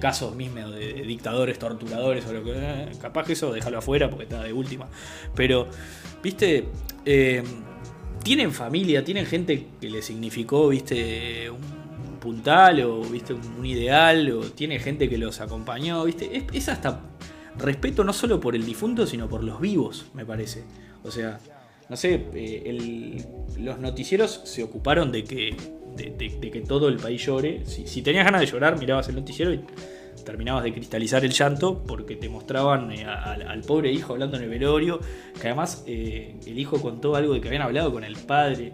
casos 0.00 0.34
mismos 0.34 0.74
de, 0.74 1.02
dictadores, 1.02 1.58
torturadores 1.58 2.26
o 2.26 2.32
lo 2.32 2.44
que. 2.44 2.52
Eh, 2.54 2.88
capaz 3.00 3.24
que 3.24 3.34
eso 3.34 3.52
déjalo 3.52 3.78
afuera 3.78 4.10
porque 4.10 4.24
está 4.24 4.42
de 4.42 4.52
última. 4.52 4.88
Pero, 5.34 5.68
viste, 6.22 6.68
eh, 7.04 7.42
tienen 8.22 8.52
familia, 8.52 9.04
tienen 9.04 9.26
gente 9.26 9.68
que 9.80 9.88
le 9.88 10.02
significó, 10.02 10.68
viste, 10.68 11.48
un 11.48 12.18
puntal 12.18 12.80
o 12.80 13.02
viste 13.02 13.34
un 13.34 13.64
ideal 13.64 14.28
o 14.32 14.40
tiene 14.50 14.80
gente 14.80 15.08
que 15.08 15.16
los 15.16 15.40
acompañó, 15.40 16.04
viste, 16.04 16.44
es, 16.52 16.68
hasta 16.68 17.00
respeto 17.58 18.04
no 18.04 18.12
solo 18.12 18.40
por 18.40 18.54
el 18.54 18.64
difunto, 18.64 19.06
sino 19.06 19.28
por 19.28 19.42
los 19.42 19.60
vivos, 19.60 20.06
me 20.14 20.24
parece. 20.24 20.64
O 21.04 21.10
sea, 21.10 21.38
no 21.88 21.96
sé, 21.96 22.26
eh, 22.34 23.24
los 23.58 23.78
noticieros 23.78 24.42
se 24.44 24.62
ocuparon 24.62 25.12
de 25.12 25.24
que, 25.24 25.56
de, 25.96 26.50
que 26.50 26.60
todo 26.62 26.88
el 26.88 26.96
país 26.96 27.24
llore. 27.24 27.64
Si, 27.66 28.02
tenías 28.02 28.24
ganas 28.24 28.40
de 28.40 28.46
llorar, 28.46 28.78
mirabas 28.78 29.08
el 29.08 29.16
noticiero 29.16 29.52
y 29.52 29.60
terminabas 30.24 30.64
de 30.64 30.72
cristalizar 30.72 31.24
el 31.24 31.30
llanto 31.30 31.84
porque 31.84 32.16
te 32.16 32.28
mostraban 32.28 32.90
eh, 32.90 33.04
al, 33.04 33.60
pobre 33.60 33.92
hijo 33.92 34.14
hablando 34.14 34.36
en 34.36 34.42
el 34.42 34.48
velorio, 34.48 35.00
que 35.40 35.46
además 35.48 35.84
eh, 35.86 36.34
el 36.46 36.58
hijo 36.58 36.80
contó 36.80 37.14
algo 37.14 37.34
de 37.34 37.40
que 37.40 37.48
habían 37.48 37.62
hablado 37.62 37.92
con 37.92 38.02
el 38.02 38.16
padre 38.16 38.72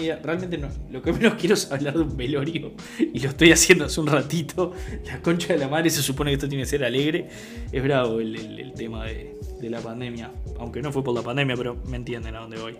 realmente 0.00 0.58
lo 0.90 1.02
que 1.02 1.12
menos 1.12 1.34
quiero 1.34 1.54
es 1.54 1.70
hablar 1.70 1.94
de 1.94 2.02
un 2.02 2.16
velorio 2.16 2.72
y 2.98 3.20
lo 3.20 3.28
estoy 3.28 3.52
haciendo 3.52 3.84
hace 3.84 4.00
un 4.00 4.06
ratito. 4.06 4.72
La 5.06 5.20
concha 5.20 5.52
de 5.52 5.58
la 5.58 5.68
madre 5.68 5.90
se 5.90 6.02
supone 6.02 6.30
que 6.30 6.34
esto 6.34 6.48
tiene 6.48 6.64
que 6.64 6.70
ser 6.70 6.84
alegre. 6.84 7.28
Es 7.70 7.82
bravo 7.82 8.20
el, 8.20 8.72
tema 8.74 9.04
de, 9.04 9.36
la 9.68 9.80
pandemia, 9.80 10.30
aunque 10.58 10.82
no 10.82 10.92
fue 10.92 11.04
por 11.04 11.14
la 11.14 11.22
pandemia, 11.22 11.56
pero 11.56 11.76
me 11.86 11.96
entienden 11.96 12.34
a 12.36 12.40
dónde 12.40 12.58
voy. 12.58 12.76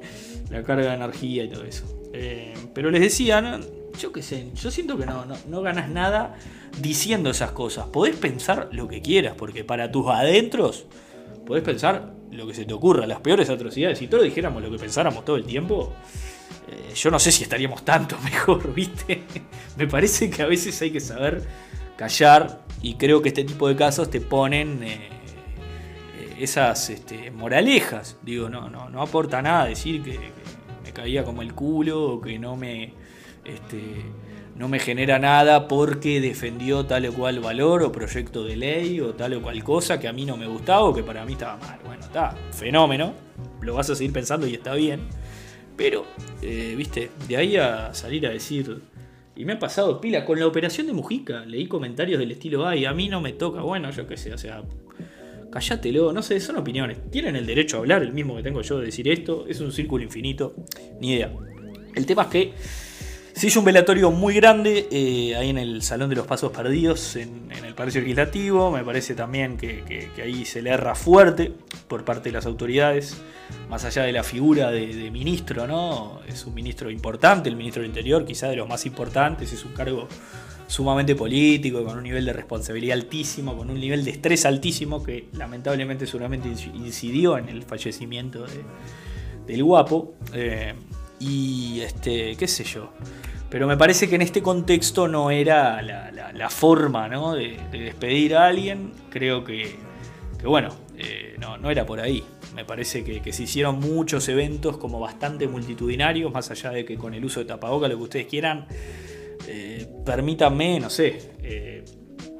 La 0.50 0.62
carga 0.62 0.90
de 0.90 0.94
energía 0.94 1.44
y 1.44 1.48
todo 1.48 1.64
eso. 1.64 1.84
Eh, 2.12 2.54
pero 2.74 2.90
les 2.90 3.00
decía, 3.00 3.60
yo 3.98 4.12
qué 4.12 4.22
sé, 4.22 4.48
yo 4.54 4.70
siento 4.70 4.98
que 4.98 5.06
no, 5.06 5.24
no, 5.24 5.36
no 5.48 5.62
ganas 5.62 5.88
nada 5.88 6.36
diciendo 6.80 7.30
esas 7.30 7.52
cosas. 7.52 7.86
Podés 7.86 8.16
pensar 8.16 8.68
lo 8.72 8.88
que 8.88 9.02
quieras, 9.02 9.34
porque 9.36 9.64
para 9.64 9.92
tus 9.92 10.08
adentros 10.08 10.86
podés 11.46 11.62
pensar 11.62 12.21
lo 12.32 12.46
que 12.46 12.54
se 12.54 12.64
te 12.64 12.74
ocurra, 12.74 13.06
las 13.06 13.20
peores 13.20 13.48
atrocidades. 13.50 13.98
Si 13.98 14.08
todos 14.08 14.24
dijéramos 14.24 14.62
lo 14.62 14.70
que 14.70 14.78
pensáramos 14.78 15.24
todo 15.24 15.36
el 15.36 15.44
tiempo, 15.44 15.92
eh, 16.68 16.94
yo 16.94 17.10
no 17.10 17.18
sé 17.18 17.30
si 17.30 17.42
estaríamos 17.42 17.84
tanto 17.84 18.18
mejor, 18.24 18.72
¿viste? 18.74 19.22
Me 19.76 19.86
parece 19.86 20.30
que 20.30 20.42
a 20.42 20.46
veces 20.46 20.80
hay 20.82 20.90
que 20.90 21.00
saber 21.00 21.42
callar 21.96 22.62
y 22.80 22.94
creo 22.94 23.22
que 23.22 23.28
este 23.28 23.44
tipo 23.44 23.68
de 23.68 23.76
casos 23.76 24.10
te 24.10 24.20
ponen 24.20 24.82
eh, 24.82 25.08
eh, 26.18 26.36
esas 26.40 26.90
este, 26.90 27.30
moralejas. 27.30 28.16
Digo, 28.22 28.48
no, 28.48 28.68
no, 28.68 28.88
no 28.88 29.02
aporta 29.02 29.42
nada 29.42 29.66
decir 29.66 30.02
que, 30.02 30.18
me 30.82 30.92
caía 30.92 31.24
como 31.24 31.42
el 31.42 31.54
culo 31.54 32.14
o 32.14 32.20
que 32.20 32.38
no 32.38 32.56
me, 32.56 32.92
este, 33.44 34.02
no 34.62 34.68
me 34.68 34.78
genera 34.78 35.18
nada 35.18 35.66
porque 35.66 36.20
defendió 36.20 36.86
tal 36.86 37.06
o 37.06 37.12
cual 37.12 37.40
valor 37.40 37.82
o 37.82 37.90
proyecto 37.90 38.44
de 38.44 38.54
ley 38.54 39.00
o 39.00 39.12
tal 39.12 39.34
o 39.34 39.42
cual 39.42 39.64
cosa 39.64 39.98
que 39.98 40.06
a 40.06 40.12
mí 40.12 40.24
no 40.24 40.36
me 40.36 40.46
gustaba 40.46 40.82
o 40.82 40.94
que 40.94 41.02
para 41.02 41.24
mí 41.24 41.32
estaba 41.32 41.56
mal. 41.56 41.80
Bueno, 41.84 42.04
está, 42.04 42.36
fenómeno, 42.52 43.12
lo 43.60 43.74
vas 43.74 43.90
a 43.90 43.96
seguir 43.96 44.12
pensando 44.12 44.46
y 44.46 44.54
está 44.54 44.74
bien. 44.74 45.00
Pero, 45.76 46.06
eh, 46.42 46.74
viste, 46.76 47.10
de 47.26 47.36
ahí 47.36 47.56
a 47.56 47.92
salir 47.92 48.24
a 48.24 48.30
decir. 48.30 48.82
Y 49.34 49.44
me 49.44 49.54
ha 49.54 49.58
pasado 49.58 50.00
pila. 50.00 50.24
Con 50.24 50.38
la 50.38 50.46
operación 50.46 50.86
de 50.86 50.92
Mujica 50.92 51.44
leí 51.44 51.66
comentarios 51.66 52.20
del 52.20 52.30
estilo, 52.30 52.64
ay, 52.64 52.84
a 52.84 52.92
mí 52.92 53.08
no 53.08 53.20
me 53.20 53.32
toca. 53.32 53.62
Bueno, 53.62 53.90
yo 53.90 54.06
qué 54.06 54.16
sé, 54.16 54.32
o 54.32 54.38
sea, 54.38 54.62
callátelo. 55.50 56.12
No 56.12 56.22
sé, 56.22 56.38
son 56.38 56.54
opiniones. 56.54 57.10
Tienen 57.10 57.34
el 57.34 57.46
derecho 57.46 57.78
a 57.78 57.80
hablar, 57.80 58.02
el 58.02 58.12
mismo 58.12 58.36
que 58.36 58.44
tengo 58.44 58.62
yo 58.62 58.78
de 58.78 58.86
decir 58.86 59.08
esto. 59.08 59.44
Es 59.48 59.60
un 59.60 59.72
círculo 59.72 60.04
infinito. 60.04 60.54
Ni 61.00 61.14
idea. 61.14 61.32
El 61.96 62.06
tema 62.06 62.22
es 62.22 62.28
que 62.28 62.52
se 63.42 63.48
hizo 63.48 63.58
un 63.58 63.64
velatorio 63.64 64.12
muy 64.12 64.34
grande 64.34 64.86
eh, 64.92 65.34
ahí 65.34 65.50
en 65.50 65.58
el 65.58 65.82
Salón 65.82 66.08
de 66.08 66.14
los 66.14 66.28
Pasos 66.28 66.52
Perdidos, 66.52 67.16
en, 67.16 67.50
el 67.50 67.74
Palacio 67.74 68.00
Legislativo. 68.00 68.70
Me 68.70 68.84
parece 68.84 69.16
también 69.16 69.56
que, 69.56 70.12
ahí 70.22 70.44
se 70.44 70.62
le 70.62 70.70
erra 70.70 70.94
fuerte 70.94 71.52
por 71.88 72.04
parte 72.04 72.28
de 72.28 72.34
las 72.34 72.46
autoridades, 72.46 73.20
más 73.68 73.84
allá 73.84 74.04
de 74.04 74.12
la 74.12 74.22
figura 74.22 74.70
de, 74.70 75.10
ministro, 75.10 75.66
¿no? 75.66 76.20
Es 76.28 76.46
un 76.46 76.54
ministro 76.54 76.88
importante, 76.88 77.48
el 77.48 77.56
ministro 77.56 77.82
del 77.82 77.90
Interior, 77.90 78.24
quizá 78.24 78.46
de 78.46 78.54
los 78.54 78.68
más 78.68 78.86
importantes, 78.86 79.52
es 79.52 79.64
un 79.64 79.72
cargo 79.72 80.06
sumamente 80.68 81.16
político, 81.16 81.84
con 81.84 81.96
un 81.96 82.04
nivel 82.04 82.24
de 82.24 82.32
responsabilidad 82.34 82.96
altísimo, 82.96 83.56
con 83.56 83.70
un 83.70 83.80
nivel 83.80 84.04
de 84.04 84.12
estrés 84.12 84.46
altísimo 84.46 85.02
que 85.02 85.30
lamentablemente 85.32 86.06
seguramente 86.06 86.48
incidió 86.74 87.36
en 87.38 87.48
el 87.48 87.64
fallecimiento 87.64 88.46
del 89.48 89.64
guapo. 89.64 90.14
Eh, 90.32 90.74
y 91.18 91.80
este, 91.80 92.36
qué 92.36 92.48
sé 92.48 92.64
yo. 92.64 92.92
Pero 93.52 93.66
me 93.66 93.76
parece 93.76 94.08
que 94.08 94.14
en 94.14 94.22
este 94.22 94.40
contexto 94.40 95.08
no 95.08 95.30
era 95.30 95.82
la, 95.82 96.48
forma 96.48 97.06
¿no? 97.08 97.34
de, 97.34 97.58
despedir 97.70 98.34
a 98.34 98.46
alguien. 98.46 98.92
Creo 99.10 99.44
que, 99.44 99.76
bueno, 100.42 100.74
eh, 100.96 101.36
no, 101.38 101.70
era 101.70 101.84
por 101.84 102.00
ahí. 102.00 102.24
Me 102.54 102.64
parece 102.64 103.04
que, 103.04 103.30
se 103.30 103.42
hicieron 103.42 103.78
muchos 103.78 104.26
eventos 104.30 104.78
como 104.78 104.98
bastante 104.98 105.46
multitudinarios, 105.48 106.32
más 106.32 106.50
allá 106.50 106.70
de 106.70 106.86
que 106.86 106.96
con 106.96 107.12
el 107.12 107.22
uso 107.22 107.40
de 107.40 107.46
tapaboca, 107.46 107.88
lo 107.88 107.98
que 107.98 108.02
ustedes 108.02 108.26
quieran, 108.26 108.66
eh, 109.46 109.86
permítanme, 110.02 110.80
no 110.80 110.88
sé. 110.88 111.18
Eh, 111.42 111.84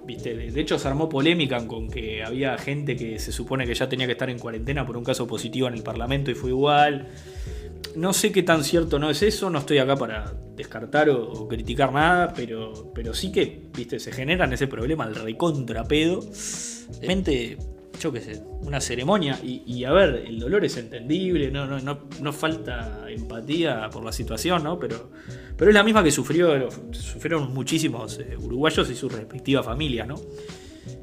¿viste? 0.07 0.35
De 0.35 0.61
hecho, 0.62 0.79
se 0.79 0.88
armó 0.88 1.11
polémica 1.11 1.66
con 1.66 1.90
que 1.90 2.25
había 2.25 2.57
gente 2.57 2.96
que 2.96 3.18
se 3.18 3.33
supone 3.33 3.66
que 3.66 3.75
ya 3.75 3.87
tenía 3.87 4.07
que 4.07 4.12
estar 4.12 4.31
en 4.31 4.38
cuarentena 4.38 4.87
por 4.87 4.96
un 4.96 5.05
caso 5.05 5.27
positivo 5.27 5.68
en 5.68 5.75
el 5.75 5.83
Parlamento 5.83 6.31
y 6.31 6.35
fue 6.35 6.48
igual 6.48 7.09
no 7.96 8.12
sé 8.12 8.33
qué 8.33 8.42
tan 8.42 8.64
cierto 8.64 8.98
no 8.98 9.11
es 9.11 9.22
eso, 9.22 9.50
no 9.50 9.59
estoy 9.59 9.78
acá 9.78 9.96
para 9.96 10.33
descartar 10.57 11.11
o, 11.11 11.48
criticar 11.48 11.92
nada, 11.92 12.33
pero, 12.35 12.92
pero 12.94 13.14
sí 13.14 13.33
que, 13.33 13.68
viste, 13.74 13.98
se 13.98 14.12
generan 14.12 14.52
ese 14.52 14.66
problema 14.66 15.05
al 15.05 15.14
recontrapedo. 15.14 16.20
Mente, 17.07 17.59
yo 18.00 18.12
qué 18.12 18.20
sé, 18.20 18.42
una 18.62 18.81
ceremonia. 18.81 19.38
Y, 19.42 19.85
a 19.85 19.92
ver, 19.92 20.24
el 20.26 20.38
dolor 20.38 20.64
es 20.64 20.76
entendible, 20.76 21.50
no, 21.50 21.66
no, 21.66 21.81
no, 21.81 22.09
no, 22.20 22.33
falta 22.33 23.07
empatía 23.09 23.88
por 23.90 24.05
la 24.05 24.12
situación, 24.12 24.64
¿no? 24.64 24.78
Pero, 24.78 25.11
pero 25.57 25.70
es 25.70 25.74
la 25.74 25.83
misma 25.83 26.02
que 26.02 26.11
sufrió, 26.11 26.70
sufrieron 26.92 27.52
muchísimos 27.55 28.18
eh, 28.18 28.37
uruguayos 28.38 28.90
y 28.90 28.94
sus 28.94 29.12
respectivas 29.12 29.64
familias, 29.64 30.07
¿no? 30.07 30.16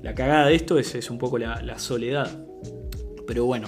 La 0.04 0.14
cagada 0.14 0.48
de 0.48 0.56
esto 0.56 0.78
es, 0.78 0.94
es 0.96 1.10
un 1.10 1.18
poco 1.18 1.38
la, 1.38 1.62
la 1.62 1.80
soledad. 1.80 2.46
Pero 3.26 3.46
bueno. 3.46 3.68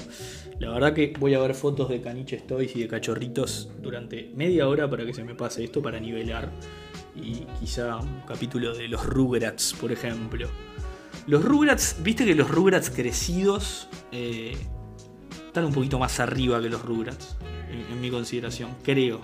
La 0.61 0.69
verdad 0.69 0.93
que 0.93 1.11
voy 1.19 1.33
a 1.33 1.39
ver 1.39 1.55
fotos 1.55 1.89
de 1.89 2.01
caniche 2.01 2.37
toys 2.37 2.75
y 2.75 2.81
de 2.81 2.87
cachorritos 2.87 3.71
durante 3.81 4.31
media 4.35 4.67
hora 4.67 4.87
para 4.87 5.03
que 5.03 5.11
se 5.11 5.23
me 5.23 5.33
pase 5.33 5.63
esto, 5.63 5.81
para 5.81 5.99
nivelar. 5.99 6.51
Y 7.15 7.47
quizá 7.59 7.97
un 7.97 8.21
capítulo 8.27 8.71
de 8.75 8.87
los 8.87 9.03
Rugrats, 9.03 9.73
por 9.73 9.91
ejemplo. 9.91 10.47
Los 11.25 11.43
Rugrats, 11.43 11.97
viste 12.03 12.25
que 12.25 12.35
los 12.35 12.47
Rugrats 12.47 12.91
crecidos 12.91 13.89
eh, 14.11 14.55
están 15.47 15.65
un 15.65 15.73
poquito 15.73 15.97
más 15.97 16.19
arriba 16.19 16.61
que 16.61 16.69
los 16.69 16.83
Rugrats, 16.83 17.37
en, 17.71 17.99
mi 17.99 18.11
consideración, 18.11 18.75
creo. 18.83 19.19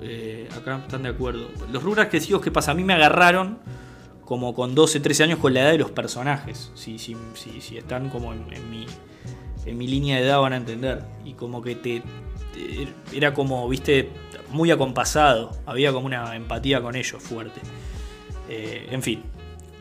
Eh, 0.00 0.48
acá 0.56 0.78
están 0.84 1.02
de 1.02 1.08
acuerdo. 1.08 1.48
Los 1.72 1.82
Rugrats 1.82 2.10
crecidos, 2.10 2.42
¿qué 2.42 2.52
pasa? 2.52 2.70
A 2.70 2.74
mí 2.74 2.84
me 2.84 2.92
agarraron 2.92 3.58
como 4.24 4.54
con 4.54 4.76
12, 4.76 5.00
13 5.00 5.24
años 5.24 5.40
con 5.40 5.52
la 5.52 5.62
edad 5.62 5.72
de 5.72 5.78
los 5.78 5.90
personajes. 5.90 6.70
Si, 6.76 7.00
si, 7.00 7.16
si, 7.34 7.76
están 7.76 8.08
como 8.08 8.32
en 8.32 8.70
mi 8.70 8.86
en 9.66 9.78
mi 9.78 9.86
línea 9.86 10.16
de 10.16 10.26
edad 10.26 10.40
van 10.40 10.52
a 10.52 10.56
entender. 10.56 11.04
Y 11.24 11.34
como 11.34 11.62
que 11.62 11.74
te, 11.74 12.02
era 13.12 13.34
como, 13.34 13.68
viste, 13.68 14.10
muy 14.50 14.70
acompasado. 14.70 15.52
Había 15.66 15.92
como 15.92 16.06
una 16.06 16.36
empatía 16.36 16.80
con 16.80 16.96
ellos 16.96 17.22
fuerte. 17.22 17.60
Eh, 18.48 18.88
en 18.90 19.02
fin, 19.02 19.22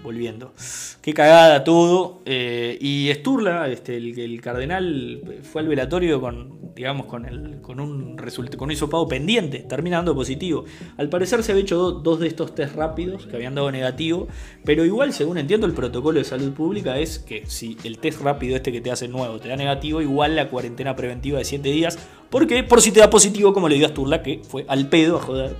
volviendo. 0.04 0.54
Qué 1.02 1.14
cagada 1.14 1.64
todo. 1.64 2.22
Eh, 2.26 2.78
y 2.80 3.12
Sturla, 3.14 3.68
este, 3.70 3.98
el, 3.98 4.42
cardenal, 4.42 5.22
fue 5.44 5.62
al 5.62 5.68
velatorio 5.68 6.22
con, 6.22 6.74
digamos, 6.76 7.06
con, 7.06 7.26
el, 7.26 7.62
con 7.62 7.80
un 7.80 8.16
con 8.58 8.66
un 8.66 8.72
hisopado 8.72 9.08
pendiente, 9.08 9.60
terminando 9.60 10.14
positivo. 10.16 10.66
Al 10.98 11.10
parecer 11.10 11.44
se 11.44 11.52
había 11.52 11.64
hecho 11.64 11.92
dos 11.92 12.20
de 12.20 12.28
estos 12.28 12.54
test 12.56 12.76
rápidos 12.76 13.26
que 13.28 13.36
habían 13.36 13.56
dado 13.56 13.72
negativo, 13.72 14.28
pero 14.64 14.86
igual, 14.86 15.14
según 15.14 15.38
entiendo, 15.38 15.68
el 15.68 15.74
protocolo 15.74 16.20
de 16.20 16.26
salud 16.26 16.52
pública 16.54 16.98
es 16.98 17.20
que 17.20 17.46
si 17.48 17.78
el 17.84 17.98
test 17.98 18.22
rápido 18.22 18.56
este 18.56 18.72
que 18.72 18.82
te 18.82 18.92
hace 18.92 19.08
nuevo 19.08 19.40
te 19.40 19.50
da 19.50 19.56
negativo, 19.56 20.02
igual 20.02 20.36
la 20.36 20.50
cuarentena 20.50 20.96
preventiva 20.96 21.40
de 21.40 21.46
7 21.46 21.70
días. 21.70 21.98
porque 22.30 22.64
Por 22.64 22.82
si 22.82 22.92
te 22.92 23.00
da 23.00 23.10
positivo, 23.10 23.54
como 23.54 23.70
le 23.70 23.76
dio 23.76 23.86
a 23.86 23.90
Sturla, 23.90 24.22
que 24.22 24.42
fue 24.44 24.66
al 24.68 24.88
pedo 24.90 25.18
a 25.18 25.22
joder. 25.22 25.56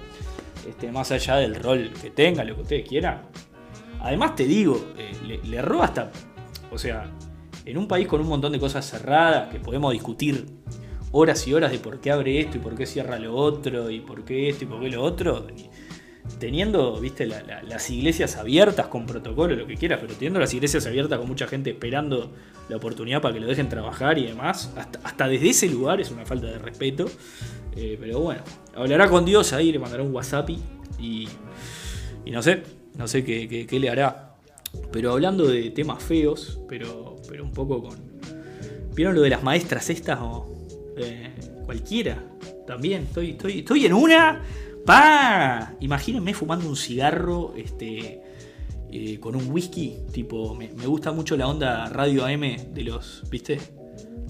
Este, 0.68 0.92
más 0.92 1.12
allá 1.12 1.38
del 1.38 1.56
rol 1.56 1.92
que 2.02 2.12
tenga, 2.12 2.44
lo 2.44 2.56
que 2.56 2.62
ustedes 2.62 2.88
quieran, 2.88 3.24
Además 4.02 4.36
te 4.36 4.46
digo, 4.46 4.84
eh, 4.98 5.40
le, 5.44 5.58
erró 5.58 5.84
hasta, 5.84 6.12
o 6.72 6.78
sea, 6.78 7.12
en 7.66 7.78
un 7.78 7.88
país 7.88 8.08
con 8.08 8.20
un 8.22 8.28
montón 8.28 8.52
de 8.52 8.60
cosas 8.60 8.90
cerradas 8.90 9.50
que 9.50 9.60
podemos 9.60 9.94
discutir 9.94 10.46
horas 11.12 11.48
y 11.48 11.54
horas 11.54 11.72
de 11.72 11.78
por 11.78 12.00
qué 12.00 12.12
abre 12.12 12.40
esto 12.40 12.58
y 12.58 12.60
por 12.60 12.76
qué 12.76 12.86
cierra 12.86 13.20
lo 13.20 13.36
otro 13.36 13.90
y 13.92 14.00
por 14.00 14.24
qué 14.24 14.50
esto 14.50 14.64
y 14.64 14.68
por 14.68 14.80
qué 14.80 14.90
lo 14.90 15.04
otro, 15.04 15.46
teniendo, 16.40 17.00
viste, 17.00 17.28
las 17.28 17.90
iglesias 17.92 18.38
abiertas 18.38 18.88
con 18.88 19.06
protocolo, 19.06 19.56
lo 19.56 19.68
que 19.68 19.76
quieras, 19.76 20.00
pero 20.02 20.14
teniendo 20.14 20.40
las 20.40 20.54
iglesias 20.54 20.88
abiertas 20.88 21.20
con 21.20 21.28
mucha 21.28 21.46
gente 21.46 21.70
esperando 21.70 22.34
la 22.70 22.78
oportunidad 22.78 23.22
para 23.22 23.36
que 23.36 23.40
lo 23.40 23.48
dejen 23.48 23.70
trabajar 23.70 24.18
y 24.18 24.26
demás, 24.26 24.74
hasta, 25.04 25.28
desde 25.28 25.50
ese 25.50 25.68
lugar 25.68 26.02
es 26.02 26.10
una 26.10 26.26
falta 26.26 26.48
de 26.48 26.58
respeto. 26.58 27.06
Eh, 27.76 27.98
pero 28.00 28.20
bueno, 28.20 28.42
hablará 28.76 29.08
con 29.08 29.24
Dios 29.26 29.54
ahí, 29.54 29.72
le 29.72 29.80
mandará 29.80 30.04
un 30.04 30.14
WhatsApp 30.14 30.50
y, 30.50 31.28
y 32.26 32.32
no 32.32 32.42
sé, 32.42 32.64
no 32.96 33.08
sé 33.08 33.24
qué, 33.24 33.68
le 33.80 33.90
hará. 33.90 34.36
Pero 34.92 35.12
hablando 35.12 35.48
de 35.48 35.72
temas 35.72 36.02
feos, 36.02 36.60
pero, 36.68 37.18
pero 37.28 37.44
un 37.44 37.52
poco 37.52 37.82
con. 37.82 38.12
¿Vieron 38.94 39.16
lo 39.16 39.22
de 39.22 39.30
las 39.30 39.44
maestras 39.44 39.90
estas 39.90 40.20
o 40.22 40.54
eh, 40.98 41.34
cualquiera? 41.66 42.24
También, 42.68 43.04
estoy, 43.04 43.32
estoy, 43.32 43.60
estoy 43.60 43.86
en 43.86 43.94
una. 43.94 44.42
¡Pa! 44.86 45.74
Imagínense 45.80 46.34
fumando 46.34 46.68
un 46.68 46.76
cigarro 46.76 47.54
este, 47.56 48.22
eh, 48.92 49.20
con 49.20 49.36
un 49.36 49.50
whisky. 49.50 49.98
Tipo, 50.12 50.56
me, 50.56 50.68
gusta 50.68 51.12
mucho 51.12 51.38
la 51.38 51.48
onda 51.48 51.88
radio 51.90 52.26
AM 52.26 52.74
de 52.74 52.84
los, 52.84 53.24
¿viste? 53.30 53.60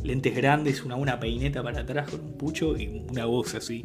Lentes 0.03 0.35
grandes, 0.35 0.83
una, 0.83 0.95
una 0.95 1.19
peineta 1.19 1.63
para 1.63 1.81
atrás 1.81 2.09
con 2.09 2.21
un 2.21 2.33
pucho 2.33 2.77
y 2.77 3.05
una 3.09 3.25
voz 3.25 3.55
así. 3.55 3.83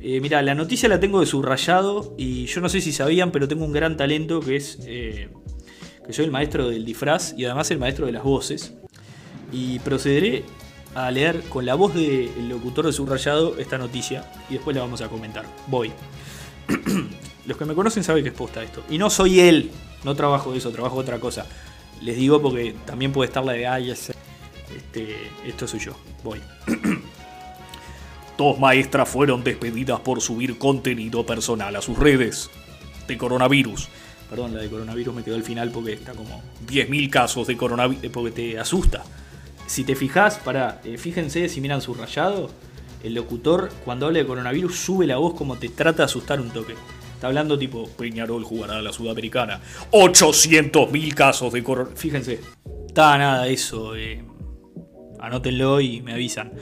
Eh, 0.00 0.20
mira, 0.20 0.42
la 0.42 0.54
noticia 0.54 0.88
la 0.88 1.00
tengo 1.00 1.20
de 1.20 1.26
subrayado 1.26 2.14
y 2.16 2.46
yo 2.46 2.60
no 2.60 2.68
sé 2.68 2.80
si 2.80 2.92
sabían, 2.92 3.32
pero 3.32 3.48
tengo 3.48 3.64
un 3.64 3.72
gran 3.72 3.96
talento 3.96 4.40
que 4.40 4.56
es 4.56 4.78
eh, 4.86 5.28
que 6.06 6.12
soy 6.12 6.26
el 6.26 6.30
maestro 6.30 6.68
del 6.68 6.84
disfraz 6.84 7.34
y 7.36 7.44
además 7.44 7.70
el 7.70 7.78
maestro 7.78 8.06
de 8.06 8.12
las 8.12 8.22
voces. 8.22 8.74
Y 9.50 9.78
procederé 9.80 10.44
a 10.94 11.10
leer 11.10 11.42
con 11.48 11.66
la 11.66 11.74
voz 11.74 11.94
del 11.94 12.48
locutor 12.48 12.86
de 12.86 12.92
subrayado 12.92 13.58
esta 13.58 13.76
noticia 13.76 14.30
y 14.48 14.54
después 14.54 14.76
la 14.76 14.82
vamos 14.82 15.00
a 15.00 15.08
comentar. 15.08 15.44
Voy. 15.66 15.90
Los 17.46 17.56
que 17.56 17.64
me 17.64 17.74
conocen 17.74 18.04
saben 18.04 18.22
que 18.22 18.30
es 18.30 18.36
posta 18.36 18.62
esto. 18.62 18.84
Y 18.90 18.98
no 18.98 19.10
soy 19.10 19.40
él, 19.40 19.70
no 20.04 20.14
trabajo 20.14 20.54
eso, 20.54 20.70
trabajo 20.70 20.96
otra 20.96 21.18
cosa. 21.18 21.46
Les 22.02 22.16
digo 22.16 22.40
porque 22.40 22.76
también 22.86 23.10
puede 23.10 23.28
estar 23.28 23.44
la 23.44 23.52
de, 23.52 23.66
ay, 23.66 23.90
este, 23.90 24.14
esto 25.44 25.66
soy 25.66 25.80
yo. 25.80 25.92
Voy. 26.22 26.40
Dos 28.38 28.56
maestras 28.60 29.08
fueron 29.08 29.42
despedidas 29.42 29.98
por 29.98 30.20
subir 30.20 30.58
contenido 30.58 31.26
personal 31.26 31.74
a 31.74 31.82
sus 31.82 31.98
redes 31.98 32.48
de 33.08 33.18
coronavirus. 33.18 33.88
Perdón, 34.30 34.54
la 34.54 34.62
de 34.62 34.68
coronavirus 34.68 35.12
me 35.12 35.24
quedó 35.24 35.34
al 35.34 35.42
final 35.42 35.72
porque 35.72 35.94
está 35.94 36.12
como 36.12 36.40
10.000 36.68 37.10
casos 37.10 37.48
de 37.48 37.56
coronavirus, 37.56 38.04
eh, 38.04 38.10
porque 38.10 38.30
te 38.30 38.58
asusta. 38.60 39.02
Si 39.66 39.82
te 39.82 39.96
fijas, 39.96 40.38
para, 40.38 40.80
eh, 40.84 40.98
fíjense 40.98 41.48
si 41.48 41.60
miran 41.60 41.82
su 41.82 41.94
rayado, 41.94 42.48
el 43.02 43.14
locutor 43.14 43.70
cuando 43.84 44.06
habla 44.06 44.20
de 44.20 44.26
coronavirus 44.26 44.78
sube 44.78 45.04
la 45.08 45.16
voz 45.16 45.34
como 45.34 45.56
te 45.56 45.70
trata 45.70 45.98
de 45.98 46.04
asustar 46.04 46.40
un 46.40 46.50
toque. 46.50 46.74
Está 47.14 47.26
hablando 47.26 47.58
tipo, 47.58 47.88
Peñarol 47.88 48.44
jugará 48.44 48.76
a 48.76 48.82
la 48.82 48.92
Sudamericana. 48.92 49.60
800.000 49.90 51.12
casos 51.12 51.52
de 51.52 51.64
coronavirus. 51.64 52.00
Fíjense, 52.00 52.40
está 52.86 53.18
nada 53.18 53.48
eso. 53.48 53.96
Eh, 53.96 54.22
anótenlo 55.20 55.80
y 55.80 56.02
me 56.02 56.12
avisan. 56.12 56.52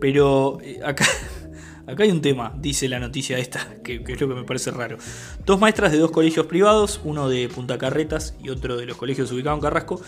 Pero 0.00 0.58
eh, 0.62 0.80
acá, 0.84 1.06
acá 1.86 2.02
hay 2.02 2.10
un 2.10 2.20
tema, 2.20 2.54
dice 2.58 2.88
la 2.88 2.98
noticia 2.98 3.38
esta, 3.38 3.76
que, 3.82 4.02
es 4.06 4.20
lo 4.20 4.28
que 4.28 4.34
me 4.34 4.44
parece 4.44 4.70
raro. 4.70 4.98
Dos 5.44 5.60
maestras 5.60 5.92
de 5.92 5.98
dos 5.98 6.10
colegios 6.10 6.46
privados, 6.46 7.00
uno 7.04 7.28
de 7.28 7.48
Punta 7.48 7.78
Carretas 7.78 8.34
y 8.42 8.50
otro 8.50 8.76
de 8.76 8.86
los 8.86 8.96
colegios 8.96 9.30
ubicados 9.32 9.58
en 9.58 9.62
Carrasco, 9.62 10.00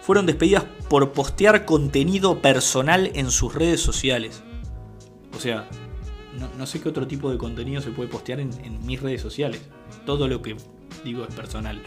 fueron 0.00 0.26
despedidas 0.26 0.64
por 0.88 1.12
postear 1.12 1.64
contenido 1.64 2.42
personal 2.42 3.10
en 3.14 3.30
sus 3.30 3.54
redes 3.54 3.80
sociales. 3.80 4.42
O 5.34 5.40
sea, 5.40 5.68
no, 6.58 6.66
sé 6.66 6.80
qué 6.80 6.88
otro 6.88 7.06
tipo 7.06 7.30
de 7.30 7.38
contenido 7.38 7.80
se 7.80 7.90
puede 7.90 8.08
postear 8.08 8.40
en, 8.40 8.50
mis 8.84 9.00
redes 9.00 9.20
sociales. 9.20 9.62
Todo 10.04 10.28
lo 10.28 10.42
que 10.42 10.56
digo 11.04 11.24
es 11.24 11.34
personal. 11.34 11.80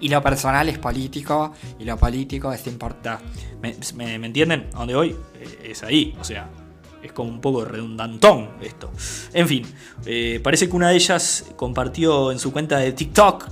Y 0.00 0.08
lo 0.08 0.22
personal 0.22 0.68
es 0.68 0.78
político 0.78 1.52
y 1.78 1.84
lo 1.84 1.96
político 1.96 2.52
es 2.52 2.66
importante. 2.66 3.24
¿Me, 3.60 4.14
entienden? 4.14 4.68
¿A 4.74 4.78
dónde 4.78 4.94
voy? 4.94 5.16
Eh, 5.34 5.70
es 5.70 5.82
ahí. 5.82 6.16
O 6.20 6.24
sea, 6.24 6.48
es 7.02 7.12
como 7.12 7.30
un 7.30 7.40
poco 7.40 7.64
redundantón 7.64 8.50
esto. 8.60 8.90
En 9.32 9.48
fin, 9.48 9.66
eh, 10.06 10.40
parece 10.42 10.68
que 10.68 10.76
una 10.76 10.90
de 10.90 10.96
ellas 10.96 11.46
compartió 11.56 12.32
en 12.32 12.38
su 12.38 12.52
cuenta 12.52 12.78
de 12.78 12.92
TikTok. 12.92 13.48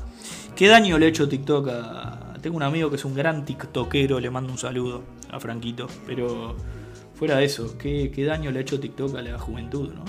¿Qué 0.55 0.69
daño 0.69 0.99
le 0.99 1.07
ha 1.07 1.09
hecho 1.09 1.29
TikTok 1.29 1.69
a.? 1.69 2.23
Tengo 2.41 2.57
un 2.57 2.63
amigo 2.63 2.91
que 2.91 2.97
es 2.97 3.05
un 3.05 3.15
gran 3.15 3.45
TikTokero, 3.45 4.21
le 4.21 4.31
mando 4.31 4.53
un 4.53 4.59
saludo 4.59 5.03
a 5.31 5.41
Franquito. 5.41 5.89
Pero 6.07 6.57
fuera 7.15 7.39
de 7.39 7.45
eso, 7.45 7.77
¿qué, 7.77 8.13
daño 8.25 8.51
le 8.51 8.61
ha 8.61 8.63
hecho 8.63 8.79
TikTok 8.79 9.17
a 9.17 9.23
la 9.23 9.39
juventud, 9.39 9.93
no? 9.93 10.05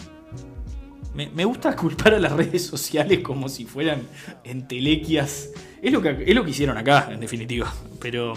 Me, 1.17 1.45
gusta 1.45 1.75
culpar 1.75 2.13
a 2.13 2.19
las 2.19 2.31
redes 2.31 2.63
sociales 2.67 3.21
como 3.21 3.49
si 3.49 3.65
fueran 3.65 4.03
entelequias. 4.43 5.49
Es 5.81 5.91
lo 5.91 5.99
que, 5.99 6.23
es 6.27 6.35
lo 6.35 6.43
que 6.43 6.51
hicieron 6.51 6.77
acá, 6.77 7.09
en 7.11 7.19
definitiva. 7.19 7.73
Pero 7.99 8.35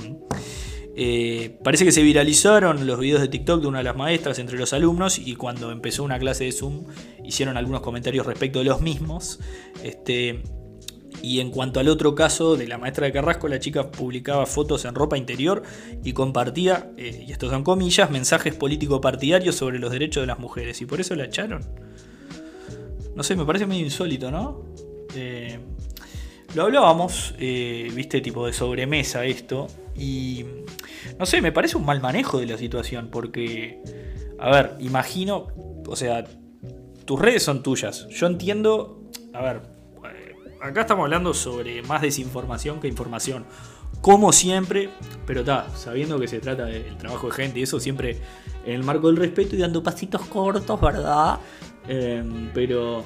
eh, 0.97 1.59
parece 1.63 1.85
que 1.85 1.93
se 1.93 2.03
viralizaron 2.03 2.87
los 2.87 2.99
videos 2.99 3.21
de 3.21 3.29
TikTok 3.29 3.61
de 3.61 3.67
una 3.67 3.79
de 3.79 3.85
las 3.85 3.97
maestras 3.97 4.39
entre 4.39 4.57
los 4.57 4.73
alumnos 4.73 5.19
y 5.19 5.37
cuando 5.37 5.71
empezó 5.73 6.05
una 6.05 6.19
clase 6.19 6.45
de 6.45 6.53
Zoom 6.53 6.87
hicieron 7.23 7.59
algunos 7.59 7.83
comentarios 7.83 8.25
respecto 8.25 8.61
de 8.61 8.65
los 8.65 8.81
mismos. 8.81 9.41
Este, 9.85 10.43
y 11.23 11.41
en 11.41 11.51
cuanto 11.51 11.81
al 11.81 11.89
otro 11.89 12.15
caso 12.15 12.57
de 12.57 12.67
la 12.67 12.79
maestra 12.79 13.05
de 13.05 13.13
Carrasco, 13.13 13.47
la 13.49 13.59
chica 13.59 13.91
publicaba 13.91 14.47
fotos 14.47 14.87
en 14.87 14.95
ropa 14.95 15.19
interior 15.19 15.65
y 16.03 16.15
compartía, 16.15 16.91
eh, 16.97 17.27
y 17.29 17.31
esto 17.31 17.51
son 17.51 17.63
comillas, 17.63 18.11
mensajes 18.11 18.55
político-partidarios 18.55 19.55
sobre 19.55 19.79
los 19.79 19.93
derechos 19.93 20.23
de 20.23 20.29
las 20.29 20.39
mujeres. 20.39 20.81
Y 20.81 20.87
por 20.87 20.99
eso 20.99 21.15
la 21.15 21.27
echaron. 21.27 21.63
No 23.15 23.23
sé, 23.23 23.37
me 23.37 23.45
parece 23.45 23.67
medio 23.67 23.85
insólito, 23.85 24.31
¿no? 24.31 24.65
Eh, 25.15 25.59
lo 26.55 26.65
hablábamos, 26.65 27.35
viste, 27.39 28.21
tipo 28.21 28.47
de 28.47 28.53
sobremesa 28.53 29.25
esto, 29.25 29.69
y 29.97 30.45
no 31.19 31.27
sé, 31.27 31.41
me 31.43 31.53
parece 31.53 31.77
un 31.77 31.85
mal 31.85 32.01
manejo 32.01 32.39
de 32.39 32.47
la 32.47 32.57
situación 32.57 33.09
porque, 33.11 33.83
a 34.39 34.51
ver, 34.51 34.77
imagino, 34.81 35.49
o 35.87 35.97
sea, 35.97 36.25
tus 37.05 37.21
redes 37.21 37.43
son 37.43 37.63
tuyas. 37.63 38.07
Yo 38.09 38.27
entiendo, 38.27 39.03
a 39.35 39.43
ver, 39.43 39.63
eh, 40.05 40.35
acá 40.63 40.83
estamos 40.83 41.05
hablando 41.05 41.35
sobre 41.35 41.83
más 41.83 42.03
desinformación 42.03 42.81
que 42.81 42.89
información. 42.89 43.45
Como 44.01 44.33
siempre, 44.33 44.89
pero 45.27 45.41
está, 45.41 45.69
sabiendo 45.77 46.19
que 46.19 46.27
se 46.27 46.39
trata 46.39 46.65
del 46.65 46.97
trabajo 46.97 47.27
de 47.27 47.35
gente 47.35 47.61
y 47.61 47.65
eso 47.65 47.79
siempre 47.81 48.19
en 48.65 48.75
el 48.75 48.83
marco 48.83 49.09
del 49.09 49.17
respeto 49.17 49.57
y 49.57 49.59
dando 49.59 49.83
pasitos 49.83 50.23
cortos, 50.23 50.81
¿verdad? 50.81 51.39
Em, 51.89 52.51
pero 52.53 53.05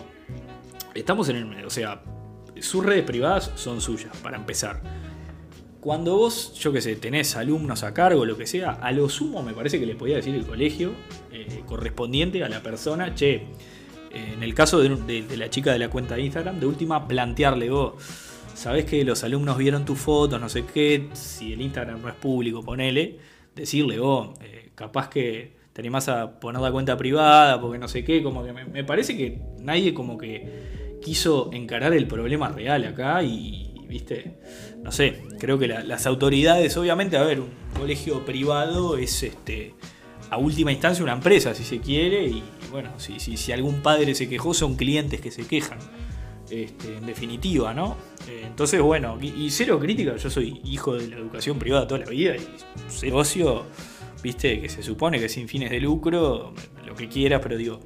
estamos 0.95 1.29
en 1.29 1.37
el. 1.37 1.65
O 1.65 1.71
sea, 1.71 2.03
sus 2.61 2.85
redes 2.85 3.05
privadas 3.05 3.53
son 3.57 3.81
suyas, 3.81 4.17
para 4.23 4.37
empezar. 4.37 4.81
Cuando 5.81 6.17
vos, 6.17 6.55
yo 6.55 6.73
qué 6.73 6.81
sé, 6.81 6.97
tenés 6.97 7.37
alumnos 7.37 7.83
a 7.83 7.93
cargo, 7.93 8.25
lo 8.25 8.39
que 8.39 8.47
sea, 8.47 8.71
a 8.71 8.91
lo 8.91 9.11
sumo 9.11 9.43
me 9.43 9.53
parece 9.53 9.79
que 9.79 9.85
le 9.85 9.95
podía 9.95 10.17
decir 10.17 10.35
el 10.35 10.47
colegio 10.47 10.93
eh, 11.31 11.63
correspondiente 11.67 12.43
a 12.43 12.49
la 12.49 12.63
persona, 12.63 13.15
che, 13.15 13.35
eh, 13.35 14.33
en 14.33 14.43
el 14.43 14.55
caso 14.55 14.81
de, 14.81 15.37
la 15.37 15.51
chica 15.51 15.73
de 15.73 15.79
la 15.79 15.91
cuenta 15.91 16.15
de 16.15 16.23
Instagram, 16.23 16.59
de 16.59 16.65
última 16.65 17.07
plantearle 17.07 17.69
vos, 17.69 18.03
sabés 18.55 18.87
que 18.87 19.05
los 19.05 19.25
alumnos 19.25 19.59
vieron 19.59 19.85
tu 19.85 19.95
foto, 19.95 20.39
no 20.39 20.49
sé 20.49 20.65
qué, 20.65 21.11
si 21.13 21.53
el 21.53 21.61
Instagram 21.61 22.01
no 22.01 22.09
es 22.09 22.15
público, 22.15 22.63
ponele, 22.63 23.19
decirle 23.55 23.99
vos, 23.99 24.31
eh, 24.41 24.71
capaz 24.75 25.11
que 25.11 25.53
te 25.75 25.83
animás 25.83 26.09
a 26.09 26.39
poner 26.39 26.63
la 26.63 26.71
cuenta 26.71 26.97
privada, 26.97 27.61
porque 27.61 27.79
no 27.79 27.89
sé 27.89 28.05
qué, 28.05 28.23
como 28.23 28.45
que 28.45 28.53
me, 28.53 28.85
parece 28.85 29.17
que 29.17 29.41
nadie 29.59 29.93
como 29.93 30.17
que 30.17 30.97
quiso 31.03 31.51
encarar 31.53 31.93
el 31.93 32.07
problema 32.07 32.49
real 32.49 32.85
acá 32.85 33.23
y, 33.25 33.75
¿viste? 33.89 34.39
No 34.83 34.93
sé, 34.93 35.23
creo 35.41 35.59
que 35.59 35.67
las 35.67 36.07
autoridades, 36.07 36.77
obviamente, 36.77 37.17
a 37.17 37.25
ver, 37.25 37.41
un 37.41 37.51
colegio 37.77 38.25
privado 38.25 38.97
es 38.97 39.23
este 39.25 39.75
a 40.31 40.39
última 40.39 40.73
instancia 40.73 41.03
una 41.05 41.13
empresa, 41.13 41.55
si 41.55 41.65
se 41.65 41.81
quiere, 41.81 42.25
y 42.25 42.43
bueno, 42.71 42.91
si, 42.99 43.21
si, 43.21 43.37
si 43.37 43.53
algún 43.53 43.83
padre 43.83 44.15
se 44.15 44.29
quejó, 44.29 44.55
son 44.55 44.77
clientes 44.77 45.21
que 45.21 45.31
se 45.31 45.47
quejan. 45.47 45.79
Este, 46.51 46.99
en 46.99 47.07
definitiva, 47.07 47.73
¿no? 47.73 47.97
Eh, 48.29 48.45
entonces, 48.47 48.81
bueno, 48.81 49.19
y, 49.21 49.51
cero 49.51 49.81
crítica, 49.81 50.17
yo 50.17 50.29
soy 50.29 50.61
hijo 50.65 50.95
de 50.95 51.09
la 51.09 51.17
educación 51.17 51.59
privada 51.59 51.89
toda 51.89 52.01
la 52.01 52.11
vida 52.11 52.37
y 52.37 52.47
cero 52.89 53.17
ocio, 53.17 53.65
viste, 54.25 54.61
que 54.61 54.69
se 54.71 54.83
supone 54.83 55.21
que 55.21 55.29
sin 55.29 55.47
fines 55.47 55.71
de 55.71 55.79
lucro, 55.79 56.55
lo 56.85 56.95
que 56.97 57.09
quiera, 57.09 57.41
pero 57.41 57.59
digo, 57.59 57.79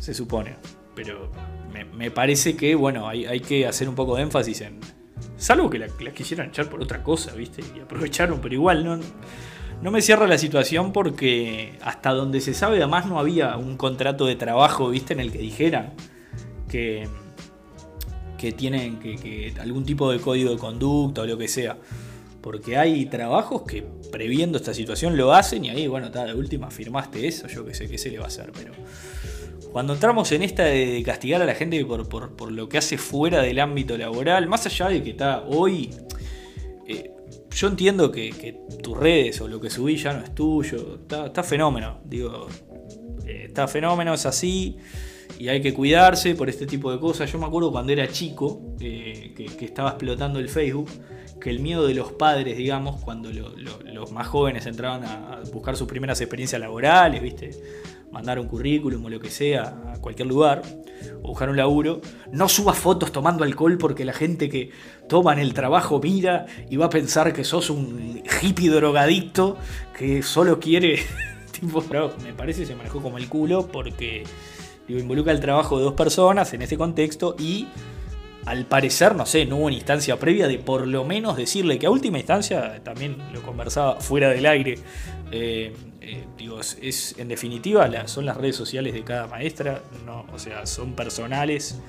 se 0.00 0.14
supone. 0.14 0.56
Pero 0.96 1.30
me, 1.94 2.10
parece 2.10 2.56
que, 2.56 2.74
bueno, 2.74 3.06
hay, 3.06 3.26
hay 3.26 3.40
que 3.40 3.66
hacer 3.66 3.88
un 3.88 3.94
poco 3.94 4.16
de 4.16 4.22
énfasis 4.22 4.62
en, 4.62 4.80
Salvo 5.36 5.68
que 5.68 5.78
la, 5.78 5.88
quisieran 5.88 6.48
echar 6.48 6.70
por 6.70 6.80
otra 6.80 7.02
cosa, 7.02 7.34
¿viste? 7.34 7.62
Y 7.76 7.80
aprovecharon, 7.80 8.40
pero 8.40 8.54
igual 8.54 8.84
no, 8.84 8.98
no 9.82 9.90
me 9.90 10.00
cierra 10.00 10.28
la 10.28 10.38
situación 10.38 10.92
porque 10.92 11.78
hasta 11.82 12.10
donde 12.12 12.40
se 12.40 12.54
sabe, 12.54 12.76
además 12.76 13.06
no 13.06 13.18
había 13.18 13.56
un 13.56 13.76
contrato 13.76 14.24
de 14.24 14.36
trabajo, 14.36 14.88
¿viste? 14.90 15.14
En 15.14 15.20
el 15.20 15.32
que 15.32 15.38
dijeran 15.38 15.94
que, 16.68 17.08
que 18.38 18.52
tienen 18.52 19.00
que, 19.00 19.52
algún 19.60 19.84
tipo 19.84 20.12
de 20.12 20.20
código 20.20 20.50
de 20.50 20.58
conducta 20.58 21.22
o 21.22 21.26
lo 21.26 21.36
que 21.36 21.48
sea. 21.48 21.76
Porque 22.42 22.76
hay 22.76 23.06
trabajos 23.06 23.62
que 23.62 23.84
previendo 24.10 24.58
esta 24.58 24.74
situación 24.74 25.16
lo 25.16 25.32
hacen 25.32 25.64
y 25.64 25.70
ahí, 25.70 25.86
bueno, 25.86 26.06
está, 26.06 26.24
de 26.24 26.34
última 26.34 26.70
firmaste 26.70 27.26
eso, 27.26 27.46
yo 27.46 27.64
que 27.64 27.72
sé 27.72 27.88
qué 27.88 27.96
se 27.98 28.10
le 28.10 28.18
va 28.18 28.24
a 28.24 28.28
hacer, 28.28 28.50
pero 28.52 28.72
cuando 29.70 29.94
entramos 29.94 30.30
en 30.32 30.42
esta 30.42 30.64
de 30.64 31.02
castigar 31.04 31.40
a 31.40 31.46
la 31.46 31.54
gente 31.54 31.82
por, 31.84 32.52
lo 32.52 32.68
que 32.68 32.78
hace 32.78 32.98
fuera 32.98 33.40
del 33.40 33.58
ámbito 33.58 33.96
laboral, 33.96 34.46
más 34.48 34.66
allá 34.66 34.88
de 34.88 35.02
que 35.02 35.10
está 35.10 35.44
hoy, 35.46 35.90
eh, 36.86 37.10
yo 37.50 37.68
entiendo 37.68 38.12
que, 38.12 38.60
tus 38.82 38.96
redes 38.96 39.40
o 39.40 39.48
lo 39.48 39.60
que 39.60 39.70
subí 39.70 39.96
ya 39.96 40.12
no 40.12 40.24
es 40.24 40.34
tuyo, 40.34 40.98
está, 41.08 41.42
fenómeno, 41.42 42.00
digo, 42.04 42.48
eh, 43.24 43.44
está 43.46 43.68
fenómeno, 43.68 44.12
es 44.12 44.26
así 44.26 44.76
y 45.38 45.48
hay 45.48 45.60
que 45.60 45.72
cuidarse 45.72 46.34
por 46.34 46.48
este 46.48 46.66
tipo 46.66 46.92
de 46.92 47.00
cosas. 47.00 47.30
Yo 47.32 47.38
me 47.38 47.46
acuerdo 47.46 47.72
cuando 47.72 47.92
era 47.92 48.08
chico, 48.08 48.76
eh, 48.80 49.32
que, 49.34 49.64
estaba 49.64 49.90
explotando 49.90 50.38
el 50.38 50.48
Facebook, 50.48 50.88
que 51.42 51.50
el 51.50 51.60
miedo 51.60 51.86
de 51.86 51.94
los 51.94 52.12
padres, 52.12 52.56
digamos, 52.56 53.02
cuando 53.02 53.30
los 53.32 54.12
más 54.12 54.26
jóvenes 54.28 54.66
entraban 54.66 55.04
a 55.04 55.40
buscar 55.52 55.76
sus 55.76 55.88
primeras 55.88 56.20
experiencias 56.20 56.60
laborales, 56.60 57.20
¿viste? 57.20 57.50
mandar 58.12 58.38
un 58.38 58.46
currículum 58.46 59.06
o 59.06 59.08
lo 59.08 59.18
que 59.18 59.30
sea 59.30 59.92
a 59.94 59.98
cualquier 60.00 60.28
lugar, 60.28 60.62
o 61.22 61.28
buscar 61.28 61.48
un 61.48 61.56
laburo, 61.56 62.00
no 62.30 62.48
subas 62.48 62.78
fotos 62.78 63.10
tomando 63.10 63.42
alcohol 63.42 63.78
porque 63.78 64.04
la 64.04 64.12
gente 64.12 64.48
que 64.48 64.70
toma 65.08 65.32
en 65.32 65.38
el 65.40 65.54
trabajo 65.54 65.98
mira 66.00 66.46
y 66.68 66.76
va 66.76 66.86
a 66.86 66.90
pensar 66.90 67.32
que 67.32 67.42
sos 67.42 67.70
un 67.70 68.22
hippie 68.42 68.70
drogadicto 68.70 69.56
que 69.96 70.22
solo 70.22 70.60
quiere. 70.60 71.00
tipo, 71.60 71.82
me 72.22 72.34
parece 72.34 72.60
que 72.60 72.66
se 72.66 72.76
manejó 72.76 73.00
como 73.00 73.18
el 73.18 73.28
culo 73.28 73.66
porque 73.66 74.24
involucra 74.88 75.32
el 75.32 75.40
trabajo 75.40 75.78
de 75.78 75.84
dos 75.84 75.94
personas 75.94 76.52
en 76.52 76.62
ese 76.62 76.76
contexto 76.76 77.34
y 77.38 77.66
al 78.44 78.66
parecer, 78.66 79.14
no 79.14 79.26
sé, 79.26 79.46
no 79.46 79.56
hubo 79.56 79.66
una 79.66 79.74
instancia 79.76 80.18
previa 80.18 80.48
de 80.48 80.58
por 80.58 80.86
lo 80.86 81.04
menos 81.04 81.36
decirle 81.36 81.78
que 81.78 81.86
a 81.86 81.90
última 81.90 82.18
instancia, 82.18 82.82
también 82.82 83.16
lo 83.32 83.42
conversaba 83.42 84.00
fuera 84.00 84.30
del 84.30 84.46
aire, 84.46 84.78
eh, 85.30 85.72
eh, 86.00 86.24
digo, 86.36 86.60
es, 86.60 87.14
en 87.18 87.28
definitiva 87.28 87.88
son 88.08 88.26
las 88.26 88.36
redes 88.36 88.56
sociales 88.56 88.94
de 88.94 89.04
cada 89.04 89.28
maestra, 89.28 89.82
no, 90.04 90.26
o 90.32 90.38
sea, 90.38 90.66
son 90.66 90.94
personales 90.94 91.80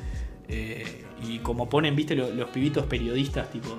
eh, 0.48 1.04
y 1.28 1.40
como 1.40 1.70
ponen, 1.70 1.96
viste, 1.96 2.16
los, 2.16 2.50
pibitos 2.50 2.86
periodistas, 2.86 3.50
tipo 3.50 3.70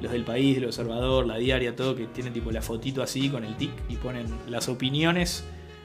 los 0.00 0.10
del 0.10 0.24
país, 0.24 0.56
el 0.56 0.64
observador, 0.64 1.26
la 1.26 1.36
diaria, 1.36 1.76
todo, 1.76 1.94
que 1.94 2.06
tienen 2.06 2.32
tipo 2.32 2.50
la 2.50 2.62
fotito 2.62 3.02
así 3.02 3.28
con 3.28 3.44
el 3.44 3.56
tic 3.56 3.70
y 3.88 3.96
ponen 3.96 4.26
las 4.48 4.68
opiniones 4.68 5.44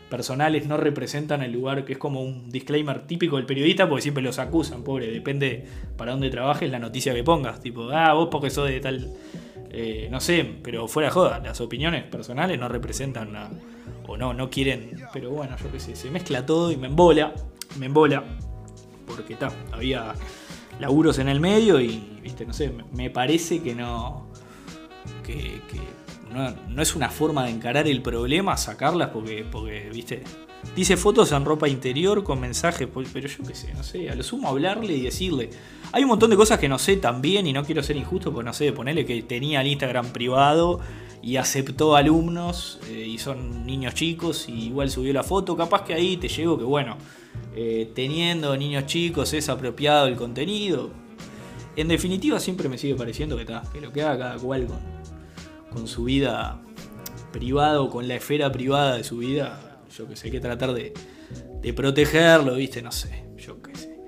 personales 0.10 0.68
no 0.68 0.78
representan 0.78 1.42
el 1.42 1.52
lugar, 1.52 1.86
que 1.86 1.94
es 1.94 2.00
como 2.00 2.22
un 2.22 2.50
disclaimer 2.50 3.06
típico 3.08 3.38
del 3.38 3.46
periodista, 3.46 3.88
porque 3.88 4.02
siempre 4.02 4.24
los 4.24 4.40
acusan, 4.40 4.84
pobre, 4.84 5.12
depende 5.12 5.66
para 5.98 6.12
dónde 6.12 6.30
trabajes 6.30 6.70
la 6.70 6.80
noticia 6.80 7.14
que 7.14 7.24
pongas, 7.24 7.60
tipo, 7.60 7.90
ah, 7.92 8.14
vos 8.14 8.30
porque 8.32 8.50
sos 8.50 8.68
de 8.68 8.80
tal 8.80 9.14
eh, 9.70 10.08
no 10.10 10.20
sé, 10.20 10.44
pero 10.64 10.88
fuera 10.88 11.12
joda, 11.12 11.40
las 11.40 11.60
opiniones 11.62 12.04
personales 12.04 12.60
no 12.60 12.68
representan 12.68 13.34
nada. 13.34 13.52
O 14.08 14.18
no, 14.18 14.34
no 14.34 14.50
quieren. 14.50 14.92
Pero 15.14 15.32
bueno, 15.32 15.56
yo 15.62 15.72
qué 15.72 15.80
sé, 15.80 15.96
se 15.96 16.10
mezcla 16.10 16.46
todo 16.46 16.72
y 16.72 16.78
me 16.78 16.88
embola. 16.88 17.34
Me 17.78 17.88
embola. 17.88 18.24
Porque 19.06 19.34
está, 19.34 19.52
había 19.72 20.14
laburos 20.80 21.20
en 21.20 21.30
el 21.30 21.40
medio 21.40 21.80
y, 21.80 22.20
viste, 22.24 22.46
no 22.46 22.54
sé, 22.54 22.74
me 22.94 23.10
parece 23.10 23.62
que 23.62 23.76
no. 23.76 24.28
Que, 25.24 25.62
no, 26.30 26.82
es 26.82 26.96
una 26.96 27.10
forma 27.10 27.46
de 27.46 27.52
encarar 27.52 27.88
el 27.88 28.02
problema 28.02 28.58
sacarlas 28.58 29.10
porque, 29.10 29.46
porque 29.50 29.90
viste, 29.94 30.24
Dice 30.76 30.98
fotos 30.98 31.32
en 31.32 31.46
ropa 31.46 31.68
interior 31.68 32.24
con 32.24 32.40
mensajes, 32.40 32.88
pero 32.94 33.28
yo 33.28 33.44
qué 33.44 33.56
sé, 33.56 33.74
no 33.74 33.84
sé, 33.84 34.10
a 34.10 34.16
lo 34.16 34.24
sumo 34.24 34.50
hablarle 34.50 34.96
y 34.96 35.02
decirle. 35.02 35.50
Hay 35.92 36.04
un 36.04 36.10
montón 36.10 36.30
de 36.30 36.36
cosas 36.36 36.60
que 36.60 36.68
no 36.68 36.78
sé 36.78 36.98
también 36.98 37.48
y 37.48 37.54
no 37.54 37.64
quiero 37.64 37.82
ser 37.82 37.96
injusto, 37.96 38.32
porque 38.32 38.46
no 38.46 38.54
sé, 38.54 38.72
ponerle 38.74 39.06
que 39.06 39.22
tenía 39.24 39.62
el 39.62 39.68
Instagram 39.68 40.08
privado 40.08 40.80
y 41.22 41.38
aceptó 41.38 41.96
alumnos 41.96 42.80
eh, 42.90 43.06
y 43.08 43.18
son 43.18 43.66
niños 43.66 43.94
chicos 43.96 44.50
y 44.50 44.68
igual 44.68 44.90
subió 44.92 45.14
la 45.14 45.24
foto. 45.24 45.56
Capaz 45.56 45.84
que 45.84 45.94
ahí 45.94 46.18
te 46.18 46.28
llego 46.28 46.58
que, 46.58 46.64
bueno, 46.64 46.98
eh, 47.56 47.92
teniendo 47.96 48.56
niños 48.56 48.86
chicos 48.86 49.34
es 49.34 49.50
apropiado 49.50 50.08
el 50.08 50.16
contenido. 50.16 50.92
En 51.76 51.88
definitiva, 51.88 52.40
siempre 52.40 52.70
me 52.70 52.78
sigue 52.78 52.96
pareciendo 52.96 53.36
que, 53.36 53.44
está 53.44 53.64
que 53.72 53.82
lo 53.82 53.92
que 53.92 54.04
haga 54.04 54.18
cada 54.18 54.38
cual 54.38 54.68
con, 54.68 54.80
con 55.78 55.88
su 55.88 56.06
vida 56.06 56.62
privada 57.32 57.82
o 57.82 57.90
con 57.90 58.08
la 58.08 58.16
esfera 58.16 58.52
privada 58.52 58.98
de 58.98 59.04
su 59.04 59.18
vida 59.18 59.68
yo 59.96 60.08
que 60.08 60.16
sé, 60.16 60.28
hay 60.28 60.32
que 60.32 60.40
tratar 60.40 60.74
de, 60.74 60.94
protegerlo, 61.74 62.56
¿viste? 62.56 62.82
No 62.82 62.92
sé, 62.92 63.26
yo 63.38 63.62
qué 63.62 63.76
sé. 63.76 64.00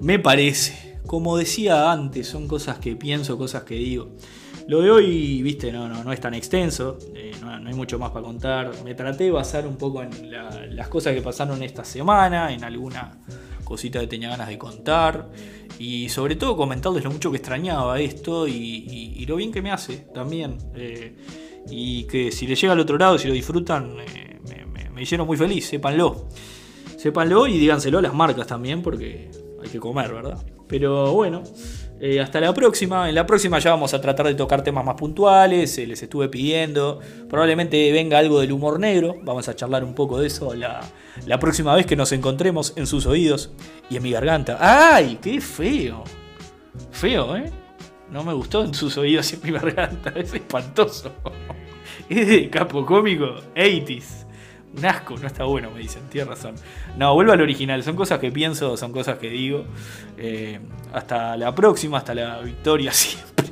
Me 0.00 0.18
parece, 0.18 0.98
como 1.06 1.36
decía 1.36 1.90
antes, 1.90 2.26
son 2.28 2.48
cosas 2.48 2.78
que 2.78 2.96
pienso, 2.96 3.36
cosas 3.36 3.64
que 3.64 3.74
digo. 3.74 4.14
Lo 4.68 4.80
de 4.80 4.90
hoy, 4.90 5.42
viste, 5.42 5.72
no, 5.72 5.88
no, 5.88 6.04
no 6.04 6.12
es 6.12 6.20
tan 6.20 6.34
extenso, 6.34 6.98
eh, 7.14 7.32
no, 7.40 7.50
hay 7.50 7.74
mucho 7.74 7.98
más 7.98 8.10
para 8.10 8.24
contar. 8.24 8.72
Me 8.84 8.94
traté 8.94 9.24
de 9.24 9.30
basar 9.30 9.66
un 9.66 9.76
poco 9.76 10.02
en 10.02 10.30
las 10.30 10.88
cosas 10.88 11.14
que 11.14 11.22
pasaron 11.22 11.62
esta 11.62 11.84
semana, 11.84 12.52
en 12.52 12.64
alguna 12.64 13.18
cosita 13.64 14.00
que 14.00 14.06
tenía 14.06 14.30
ganas 14.30 14.48
de 14.48 14.58
contar. 14.58 15.28
Y 15.78 16.08
sobre 16.08 16.36
todo 16.36 16.56
comentarles 16.56 17.04
lo 17.04 17.10
mucho 17.10 17.30
que 17.30 17.36
extrañaba 17.36 18.00
esto 18.00 18.48
y, 18.48 19.24
lo 19.26 19.36
bien 19.36 19.52
que 19.52 19.62
me 19.62 19.70
hace 19.70 20.06
también. 20.14 20.58
Eh, 20.74 21.14
y 21.70 22.04
que 22.04 22.32
si 22.32 22.46
le 22.46 22.54
llega 22.54 22.72
al 22.72 22.80
otro 22.80 22.98
lado, 22.98 23.18
si 23.18 23.28
lo 23.28 23.34
disfrutan, 23.34 23.96
eh, 24.00 24.38
me 24.98 25.02
hicieron 25.02 25.26
muy 25.26 25.36
feliz, 25.36 25.66
sépanlo. 25.66 26.28
Sépanlo 26.96 27.46
y 27.46 27.56
díganselo 27.58 27.98
a 27.98 28.02
las 28.02 28.14
marcas 28.14 28.48
también, 28.48 28.82
porque 28.82 29.30
hay 29.62 29.68
que 29.70 29.78
comer, 29.78 30.12
¿verdad? 30.12 30.44
Pero 30.66 31.12
bueno, 31.12 31.44
eh, 32.00 32.20
hasta 32.20 32.40
la 32.40 32.54
próxima. 32.54 33.08
En 33.08 33.14
la 33.14 33.26
próxima 33.26 33.58
ya 33.58 33.70
vamos 33.70 33.94
a 33.94 34.00
tratar 34.00 34.26
de 34.26 34.34
tocar 34.34 34.62
temas 34.62 34.84
más 34.84 34.94
puntuales. 34.94 35.78
les 35.78 36.02
estuve 36.02 36.28
pidiendo. 36.28 37.00
Probablemente 37.28 37.90
venga 37.92 38.18
algo 38.18 38.40
del 38.40 38.52
humor 38.52 38.78
negro. 38.78 39.16
Vamos 39.22 39.48
a 39.48 39.56
charlar 39.56 39.84
un 39.84 39.94
poco 39.94 40.18
de 40.20 40.28
eso 40.28 40.54
la, 40.54 40.80
la 41.26 41.38
próxima 41.38 41.74
vez 41.74 41.86
que 41.86 41.96
nos 41.96 42.12
encontremos 42.12 42.72
en 42.76 42.86
sus 42.86 43.06
oídos 43.06 43.50
y 43.90 43.96
en 43.96 44.02
mi 44.02 44.12
garganta. 44.12 44.58
¡Ay! 44.60 45.18
¡Qué 45.20 45.40
feo! 45.40 46.04
Feo, 46.92 47.36
¿eh? 47.36 47.50
No 48.10 48.24
me 48.24 48.32
gustó 48.32 48.64
en 48.64 48.72
sus 48.72 48.96
oídos 48.96 49.32
y 49.32 49.36
en 49.36 49.42
mi 49.42 49.50
garganta. 49.52 50.10
Es 50.16 50.32
espantoso. 50.34 51.12
Es 52.08 52.26
de 52.26 52.48
capo 52.48 52.86
cómico 52.86 53.26
80s. 53.54 54.27
Un 54.76 54.84
asco, 54.84 55.16
no 55.16 55.26
está 55.26 55.44
bueno, 55.44 55.70
me 55.70 55.80
dicen, 55.80 56.02
tienes 56.10 56.28
razón. 56.28 56.54
No, 56.96 57.14
vuelvo 57.14 57.32
al 57.32 57.40
original, 57.40 57.82
son 57.82 57.96
cosas 57.96 58.18
que 58.18 58.30
pienso, 58.30 58.76
son 58.76 58.92
cosas 58.92 59.18
que 59.18 59.30
digo. 59.30 59.64
Eh, 60.16 60.60
hasta 60.92 61.36
la 61.36 61.54
próxima, 61.54 61.98
hasta 61.98 62.14
la 62.14 62.40
victoria 62.40 62.92
siempre. 62.92 63.46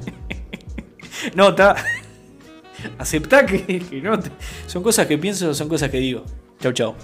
no, 1.35 1.49
está. 1.51 1.77
Aceptá 2.99 3.47
que, 3.47 3.81
que 3.81 4.01
no. 4.03 4.19
Son 4.67 4.83
cosas 4.83 5.07
que 5.07 5.19
pienso, 5.19 5.55
son 5.55 5.69
cosas 5.69 5.91
que 5.91 5.99
digo. 5.99 6.25
Chau, 6.61 6.73
chau. 6.73 6.95